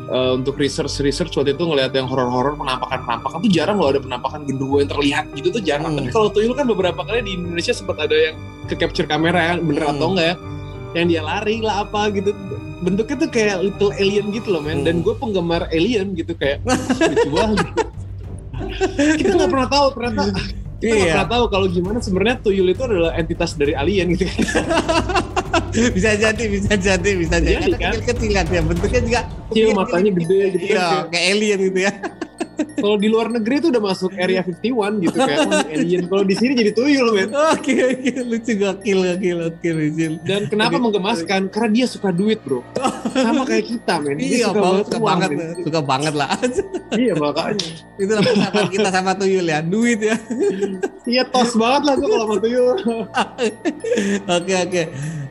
untuk 0.06 0.60
research 0.60 1.00
research 1.00 1.32
waktu 1.34 1.54
itu 1.54 1.64
ngeliat 1.64 1.92
yang 1.92 2.06
horor-horor 2.06 2.56
penampakan 2.56 3.02
penampakan 3.02 3.38
tuh 3.40 3.52
jarang 3.52 3.80
loh 3.80 3.88
ada 3.88 4.00
penampakan 4.00 4.44
genderuwo 4.44 4.78
yang 4.78 4.92
terlihat 4.92 5.26
gitu 5.34 5.48
tuh 5.50 5.62
jarang. 5.62 5.96
Hmm. 5.96 6.04
Tapi 6.04 6.10
kalau 6.12 6.28
tuyul 6.28 6.54
kan 6.54 6.66
beberapa 6.66 7.02
kali 7.02 7.24
di 7.24 7.34
Indonesia 7.34 7.72
sempat 7.72 7.98
ada 8.00 8.14
yang 8.14 8.36
ke 8.66 8.76
capture 8.76 9.06
kamera 9.06 9.40
ya 9.40 9.54
bener 9.58 9.84
Hmm. 9.84 9.94
atau 9.96 10.08
enggak 10.12 10.28
ya 10.28 10.36
yang 10.94 11.06
dia 11.08 11.22
lari 11.22 11.58
lah 11.58 11.82
apa 11.84 12.12
gitu 12.12 12.30
bentuknya 12.80 13.16
tuh 13.16 13.30
kayak 13.32 13.58
little 13.64 13.92
alien 13.94 14.28
gitu 14.30 14.48
loh 14.52 14.62
men 14.62 14.84
dan 14.84 15.00
Hmm. 15.00 15.06
gue 15.08 15.16
penggemar 15.16 15.66
alien 15.72 16.14
gitu 16.14 16.36
kayak 16.36 16.60
lucu 17.10 17.30
banget 17.32 17.68
kita 19.18 19.32
nggak 19.34 19.50
pernah 19.50 19.68
tahu 19.68 19.86
ternyata 19.92 20.22
kita 20.78 20.94
nggak 20.94 21.00
Iya. 21.00 21.14
pernah 21.16 21.30
tahu 21.32 21.44
kalau 21.48 21.66
gimana 21.66 21.98
sebenarnya 21.98 22.36
tuyul 22.40 22.68
itu 22.68 22.84
adalah 22.84 23.12
entitas 23.16 23.56
dari 23.56 23.72
alien 23.74 24.14
gitu 24.14 24.28
bisa 25.98 26.10
jadi, 26.16 26.44
bisa 26.46 26.74
jadi, 26.76 27.10
bisa 27.16 27.38
jadi. 27.38 27.62
Karena 27.62 27.78
kan? 27.78 27.92
kecil-kecil 27.94 28.30
kan 28.32 28.46
ya, 28.48 28.62
bentuknya 28.62 29.02
juga 29.02 29.22
Kecil, 29.54 29.68
matanya 29.78 30.12
gede 30.18 30.40
gitu 30.52 30.66
kan. 30.66 30.74
Iya, 30.74 30.88
kayak 31.08 31.26
alien 31.30 31.60
gitu 31.62 31.80
ya. 31.86 31.94
kalau 32.54 32.98
di 32.98 33.10
luar 33.10 33.28
negeri 33.30 33.56
itu 33.60 33.68
udah 33.74 33.82
masuk 33.82 34.14
area 34.14 34.42
51 34.42 35.02
gitu 35.02 35.18
kayak 35.26 35.40
"Oh, 35.42 35.66
alien 35.66 36.04
kalau 36.06 36.24
di 36.24 36.36
sini 36.36 36.54
jadi 36.54 36.72
tuyul 36.72 37.08
men 37.10 37.30
Oke, 37.34 37.74
oke, 37.74 38.12
lucu 38.24 38.52
gokil, 38.56 39.00
gokil, 39.04 39.38
oke, 39.50 39.68
lucu. 39.70 40.06
dan 40.22 40.42
kenapa 40.46 40.78
Oke. 40.78 40.84
menggemaskan 40.84 41.50
karena 41.50 41.70
dia 41.72 41.86
suka 41.90 42.10
duit 42.10 42.38
bro 42.42 42.62
sama 43.10 43.42
kayak 43.44 43.66
kita 43.68 43.96
men 44.00 44.18
dia 44.18 44.28
Iya, 44.38 44.48
suka 44.50 44.62
banget, 44.62 44.86
suka 44.86 45.00
banget, 45.02 45.30
men. 45.34 45.50
suka 45.66 45.80
banget 45.82 46.14
lah. 46.14 46.30
iya 46.94 47.14
makanya 47.18 47.70
Itu 47.98 48.12
lah 48.12 48.22
persahabatan 48.22 48.66
kita 48.70 48.90
sama 48.92 49.12
tuyul 49.14 49.46
ya, 49.46 49.60
duit 49.62 50.00
ya. 50.00 50.16
iya 51.06 51.24
tos 51.26 51.54
banget 51.54 51.82
lah 51.84 51.94
gue 51.96 52.08
kalau 52.08 52.26
sama 52.28 52.38
tuyul 52.38 52.76
Oke, 54.30 54.54
oke, 54.60 54.82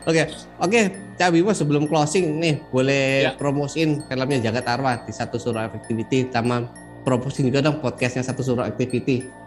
oke, 0.08 0.22
oke. 0.60 0.80
Cak 1.18 1.28
Bimo 1.30 1.52
sebelum 1.54 1.86
closing 1.86 2.40
nih, 2.40 2.58
boleh 2.72 3.30
Ya. 3.30 3.32
promosiin 3.36 4.02
filmnya 4.08 4.50
Jagat 4.50 4.66
Arwah 4.66 5.04
di 5.04 5.12
satu 5.12 5.36
suruh 5.38 5.62
activity 5.62 6.26
sama 6.32 6.66
promosiin 7.04 7.50
juga 7.50 7.62
dong 7.62 7.78
podcastnya 7.82 8.24
satu 8.24 8.42
suruh 8.42 8.64
activity. 8.66 9.42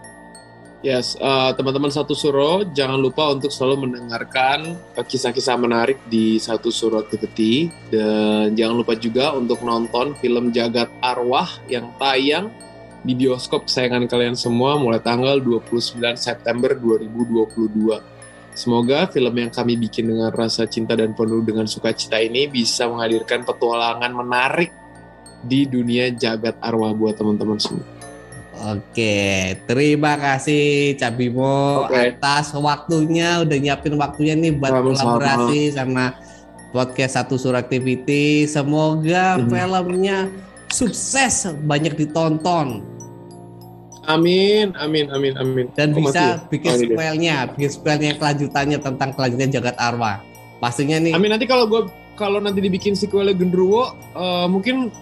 Yes, 0.85 1.17
uh, 1.17 1.49
teman-teman 1.57 1.89
Satu 1.89 2.13
Suro, 2.13 2.61
jangan 2.77 3.01
lupa 3.01 3.33
untuk 3.33 3.49
selalu 3.49 3.89
mendengarkan 3.89 4.77
kisah-kisah 4.93 5.57
menarik 5.57 5.97
di 6.05 6.37
Satu 6.37 6.69
Suro 6.69 7.01
Activity. 7.01 7.73
Dan 7.89 8.53
jangan 8.53 8.85
lupa 8.85 8.93
juga 8.93 9.33
untuk 9.33 9.65
nonton 9.65 10.13
film 10.21 10.53
Jagat 10.53 10.93
Arwah 11.01 11.49
yang 11.65 11.89
tayang 11.97 12.53
di 13.01 13.17
bioskop 13.17 13.65
kesayangan 13.65 14.05
kalian 14.05 14.37
semua 14.37 14.77
mulai 14.77 15.01
tanggal 15.01 15.41
29 15.41 15.97
September 16.21 16.77
2022. 16.77 18.14
Semoga 18.55 19.11
film 19.11 19.35
yang 19.35 19.51
kami 19.51 19.75
bikin 19.75 20.07
dengan 20.07 20.31
rasa 20.31 20.63
cinta 20.63 20.95
dan 20.95 21.11
penuh 21.11 21.43
dengan 21.43 21.67
sukacita 21.67 22.23
ini 22.23 22.47
bisa 22.47 22.87
menghadirkan 22.87 23.43
petualangan 23.43 24.15
menarik 24.15 24.71
di 25.43 25.67
dunia 25.67 26.07
jagat 26.09 26.55
arwah 26.63 26.95
buat 26.95 27.19
teman-teman 27.19 27.59
semua. 27.59 27.83
Oke, 28.55 29.59
terima 29.67 30.15
kasih 30.15 30.95
Cak 30.95 31.19
Bimo 31.19 31.83
Oke. 31.83 32.15
atas 32.15 32.55
waktunya, 32.55 33.43
udah 33.43 33.57
nyiapin 33.59 33.99
waktunya 33.99 34.31
nih 34.39 34.55
buat 34.55 34.71
Sama-sama. 34.71 34.95
kolaborasi 35.19 35.61
sama 35.75 36.05
podcast 36.71 37.19
Satu 37.19 37.35
Suruh 37.35 37.59
Activity. 37.59 38.47
Semoga 38.47 39.35
Mhm. 39.35 39.51
filmnya 39.51 40.17
sukses, 40.71 41.51
banyak 41.67 41.99
ditonton 41.99 42.94
Amin, 44.05 44.73
amin, 44.77 45.09
amin, 45.09 45.33
amin. 45.37 45.65
dan 45.73 45.93
Oh, 45.93 46.01
masih 46.01 46.13
bisa 46.13 46.21
ya? 46.21 46.35
bikin 46.49 46.71
sequelnya, 46.77 47.35
bikin 47.53 47.69
sequelnya 47.73 48.11
kelanjutannya 48.17 48.77
tentang 48.77 49.09
kelanjutan 49.17 49.49
Jagat 49.49 49.75
Arwah. 49.81 50.21
Pastinya 50.61 50.97
nih 51.01 51.13
Amin 51.17 51.29
nanti 51.33 51.45
kalau 51.49 51.65
gue 51.65 51.89
kalau 52.15 52.39
nanti 52.39 52.63
dibikin 52.63 52.95
sequelnya 52.95 53.35
Genderuwo, 53.35 53.91
eh, 54.15 54.47
mungkin 54.47 54.93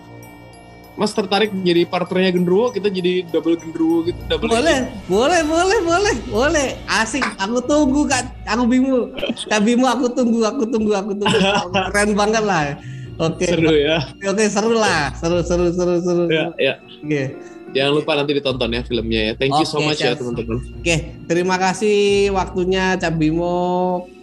Mas 0.94 1.10
tertarik 1.10 1.50
jadi 1.66 1.90
partnernya 1.90 2.30
Genderuwo, 2.38 2.70
kita 2.70 2.86
jadi 2.86 3.26
double 3.34 3.58
Genderuwo 3.58 4.06
gitu, 4.06 4.20
double 4.30 4.46
boleh, 4.46 4.80
boleh, 5.10 5.42
boleh, 5.42 5.80
boleh, 5.82 6.16
boleh. 6.30 6.68
Asik, 6.86 7.26
aku 7.42 7.66
tunggu 7.66 8.06
kak, 8.06 8.30
aku 8.46 8.64
bingung. 8.70 9.10
Kak 9.50 9.66
Bimo, 9.66 9.90
aku 9.90 10.14
tunggu, 10.14 10.46
aku 10.46 10.70
tunggu, 10.70 10.94
aku 10.94 11.18
tunggu. 11.18 11.38
Keren 11.90 12.14
banget 12.14 12.44
lah. 12.46 12.78
Oke, 13.18 13.46
Seru 13.46 13.74
ya. 13.78 14.02
oke 14.26 14.46
seru 14.50 14.74
lah, 14.74 15.14
seru, 15.14 15.46
seru, 15.46 15.70
seru, 15.70 15.96
seru. 16.02 16.24
ya, 16.34 16.50
ya. 16.58 16.74
Oke, 16.82 17.38
Jangan 17.74 17.92
lupa 17.92 18.12
nanti 18.14 18.32
ditonton 18.34 18.70
ya 18.70 18.82
filmnya 18.82 19.20
ya. 19.20 19.32
Thank 19.36 19.54
you 19.58 19.66
so 19.66 19.82
Oke, 19.82 19.86
much 19.90 20.00
ya 20.00 20.14
teman-teman. 20.14 20.58
oke. 20.62 20.96
Terima 21.26 21.56
kasih 21.58 21.98
waktunya 22.32 22.94
Cak 22.96 23.18
Bimo 23.18 23.58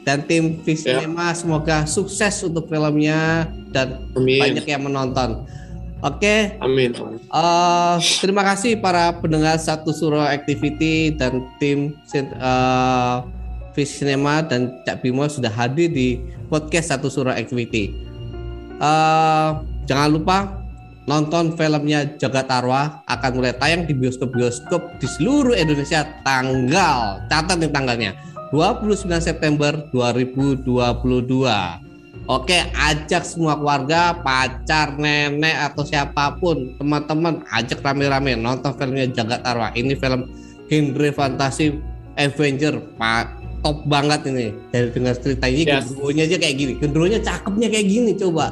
dan 0.02 0.22
tim 0.24 0.56
Ya. 0.56 0.62
Visinema. 0.62 1.34
Semoga 1.34 1.84
sukses 1.84 2.40
untuk 2.40 2.66
filmnya 2.66 3.50
dan 3.70 4.00
Amin. 4.14 4.38
banyak 4.40 4.64
yang 4.64 4.82
menonton. 4.82 5.44
Oke, 6.00 6.56
Amin. 6.58 6.96
Eh, 6.96 7.96
terima 8.18 8.40
kasih 8.40 8.80
para 8.80 9.12
pendengar 9.12 9.60
satu 9.60 9.92
Suro 9.92 10.24
Activity 10.24 11.12
dan 11.12 11.44
tim 11.60 11.92
sin- 12.08 12.32
eh, 12.32 13.16
Fish 13.70 14.00
Cinema 14.00 14.40
dan 14.40 14.80
Cak 14.82 15.04
Bimo 15.04 15.28
sudah 15.28 15.52
hadir 15.52 15.92
di 15.92 16.18
podcast 16.48 16.90
satu 16.90 17.06
Suro 17.06 17.28
Activity. 17.30 17.92
Eh, 18.80 19.50
jangan 19.84 20.08
lupa 20.08 20.59
nonton 21.10 21.58
filmnya 21.58 22.06
Jagat 22.14 22.46
Arwah 22.46 23.02
akan 23.10 23.30
mulai 23.34 23.50
tayang 23.58 23.82
di 23.82 23.98
bioskop-bioskop 23.98 25.02
di 25.02 25.10
seluruh 25.10 25.58
Indonesia 25.58 26.06
tanggal 26.22 27.26
catat 27.26 27.58
nih 27.58 27.74
tanggalnya 27.74 28.14
29 28.54 29.10
September 29.18 29.74
2022. 29.90 30.70
Oke, 32.30 32.62
ajak 32.78 33.26
semua 33.26 33.58
keluarga, 33.58 34.14
pacar, 34.22 34.94
nenek 34.94 35.66
atau 35.66 35.82
siapa 35.82 36.38
pun, 36.38 36.78
teman-teman, 36.78 37.42
ajak 37.50 37.82
rame-rame 37.82 38.38
nonton 38.38 38.70
filmnya 38.78 39.10
Jagat 39.10 39.42
Arwah. 39.42 39.74
Ini 39.74 39.98
film 39.98 40.30
genre 40.70 41.10
fantasi 41.10 41.74
Avenger, 42.14 42.78
top 43.60 43.84
banget 43.84 44.20
ini 44.26 44.46
dari 44.68 44.88
dengar 44.88 45.14
cerita 45.14 45.44
ini 45.44 45.62
Yes. 45.62 45.86
gendruwonya 45.86 46.22
aja 46.24 46.36
kayak 46.36 46.56
gini 46.56 46.72
gendruwonya 46.76 47.18
cakepnya 47.20 47.68
kayak 47.68 47.86
gini 47.86 48.10
coba. 48.16 48.46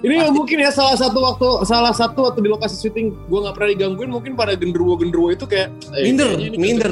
Ini 0.00 0.14
mungkin 0.30 0.56
ya 0.58 0.70
salah 0.70 0.94
satu 0.94 1.18
waktu 1.20 1.48
salah 1.64 1.92
satu 1.92 2.26
waktu 2.26 2.42
di 2.42 2.48
lokasi 2.48 2.76
syuting 2.78 3.14
gue 3.24 3.38
nggak 3.38 3.54
pernah 3.54 3.70
digangguin 3.70 4.10
mungkin 4.10 4.32
pada 4.34 4.52
genderuwo 4.54 4.98
genderuwo 4.98 5.30
itu 5.30 5.44
kayak 5.44 5.70
eh, 5.94 6.02
minder 6.04 6.28
minder 6.54 6.90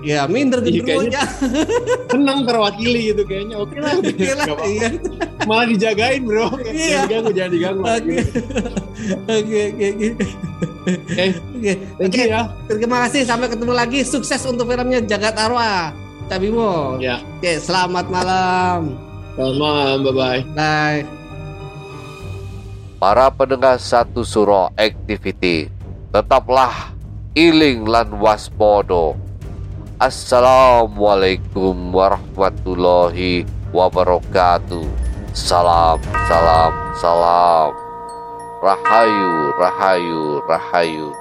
ya 0.00 0.24
minder 0.26 0.58
Iya, 0.64 0.70
gendruwonya 0.80 1.22
senang 2.12 2.38
terwakili 2.44 3.12
gitu 3.12 3.22
kayaknya 3.24 3.56
oke 3.58 3.76
lah 3.76 3.92
Oke 3.98 4.30
lah, 4.30 4.46
iya. 4.64 4.88
malah 5.44 5.66
dijagain 5.66 6.22
bro 6.24 6.48
Iya. 6.64 7.04
jangan 7.04 7.04
diganggu 7.04 7.30
jangan 7.32 7.50
diganggu 7.52 7.82
Oke. 7.84 8.16
Oke, 9.28 9.60
oke, 9.74 10.08
oke. 10.84 11.26
Oke, 11.56 11.72
thank 11.96 12.12
oke. 12.12 12.20
you 12.20 12.28
ya 12.28 12.42
Terima 12.68 12.96
kasih 13.08 13.24
sampai 13.24 13.48
ketemu 13.48 13.72
lagi. 13.72 14.00
Sukses 14.04 14.40
untuk 14.44 14.68
filmnya 14.68 15.00
Jagat 15.00 15.36
Arwah. 15.36 15.92
Cabimo. 16.24 16.96
ya 17.00 17.20
Oke, 17.40 17.60
selamat 17.60 18.08
malam. 18.08 18.96
selamat 19.36 19.56
malam 19.60 19.96
bye 20.00 20.14
bye 20.14 20.40
Bye. 20.56 21.02
Para 22.96 23.28
pendengar 23.28 23.76
satu 23.76 24.24
suro 24.24 24.72
activity, 24.80 25.68
tetaplah 26.08 26.96
iling 27.36 27.84
lan 27.84 28.16
waspodo. 28.16 29.12
Assalamualaikum 30.00 31.92
warahmatullahi 31.92 33.44
wabarakatuh. 33.76 34.88
Salam, 35.36 36.00
salam, 36.24 36.72
salam. 36.96 37.83
Rahayu, 38.64 39.52
Rahayu, 39.60 40.40
Rahayu. 40.48 41.12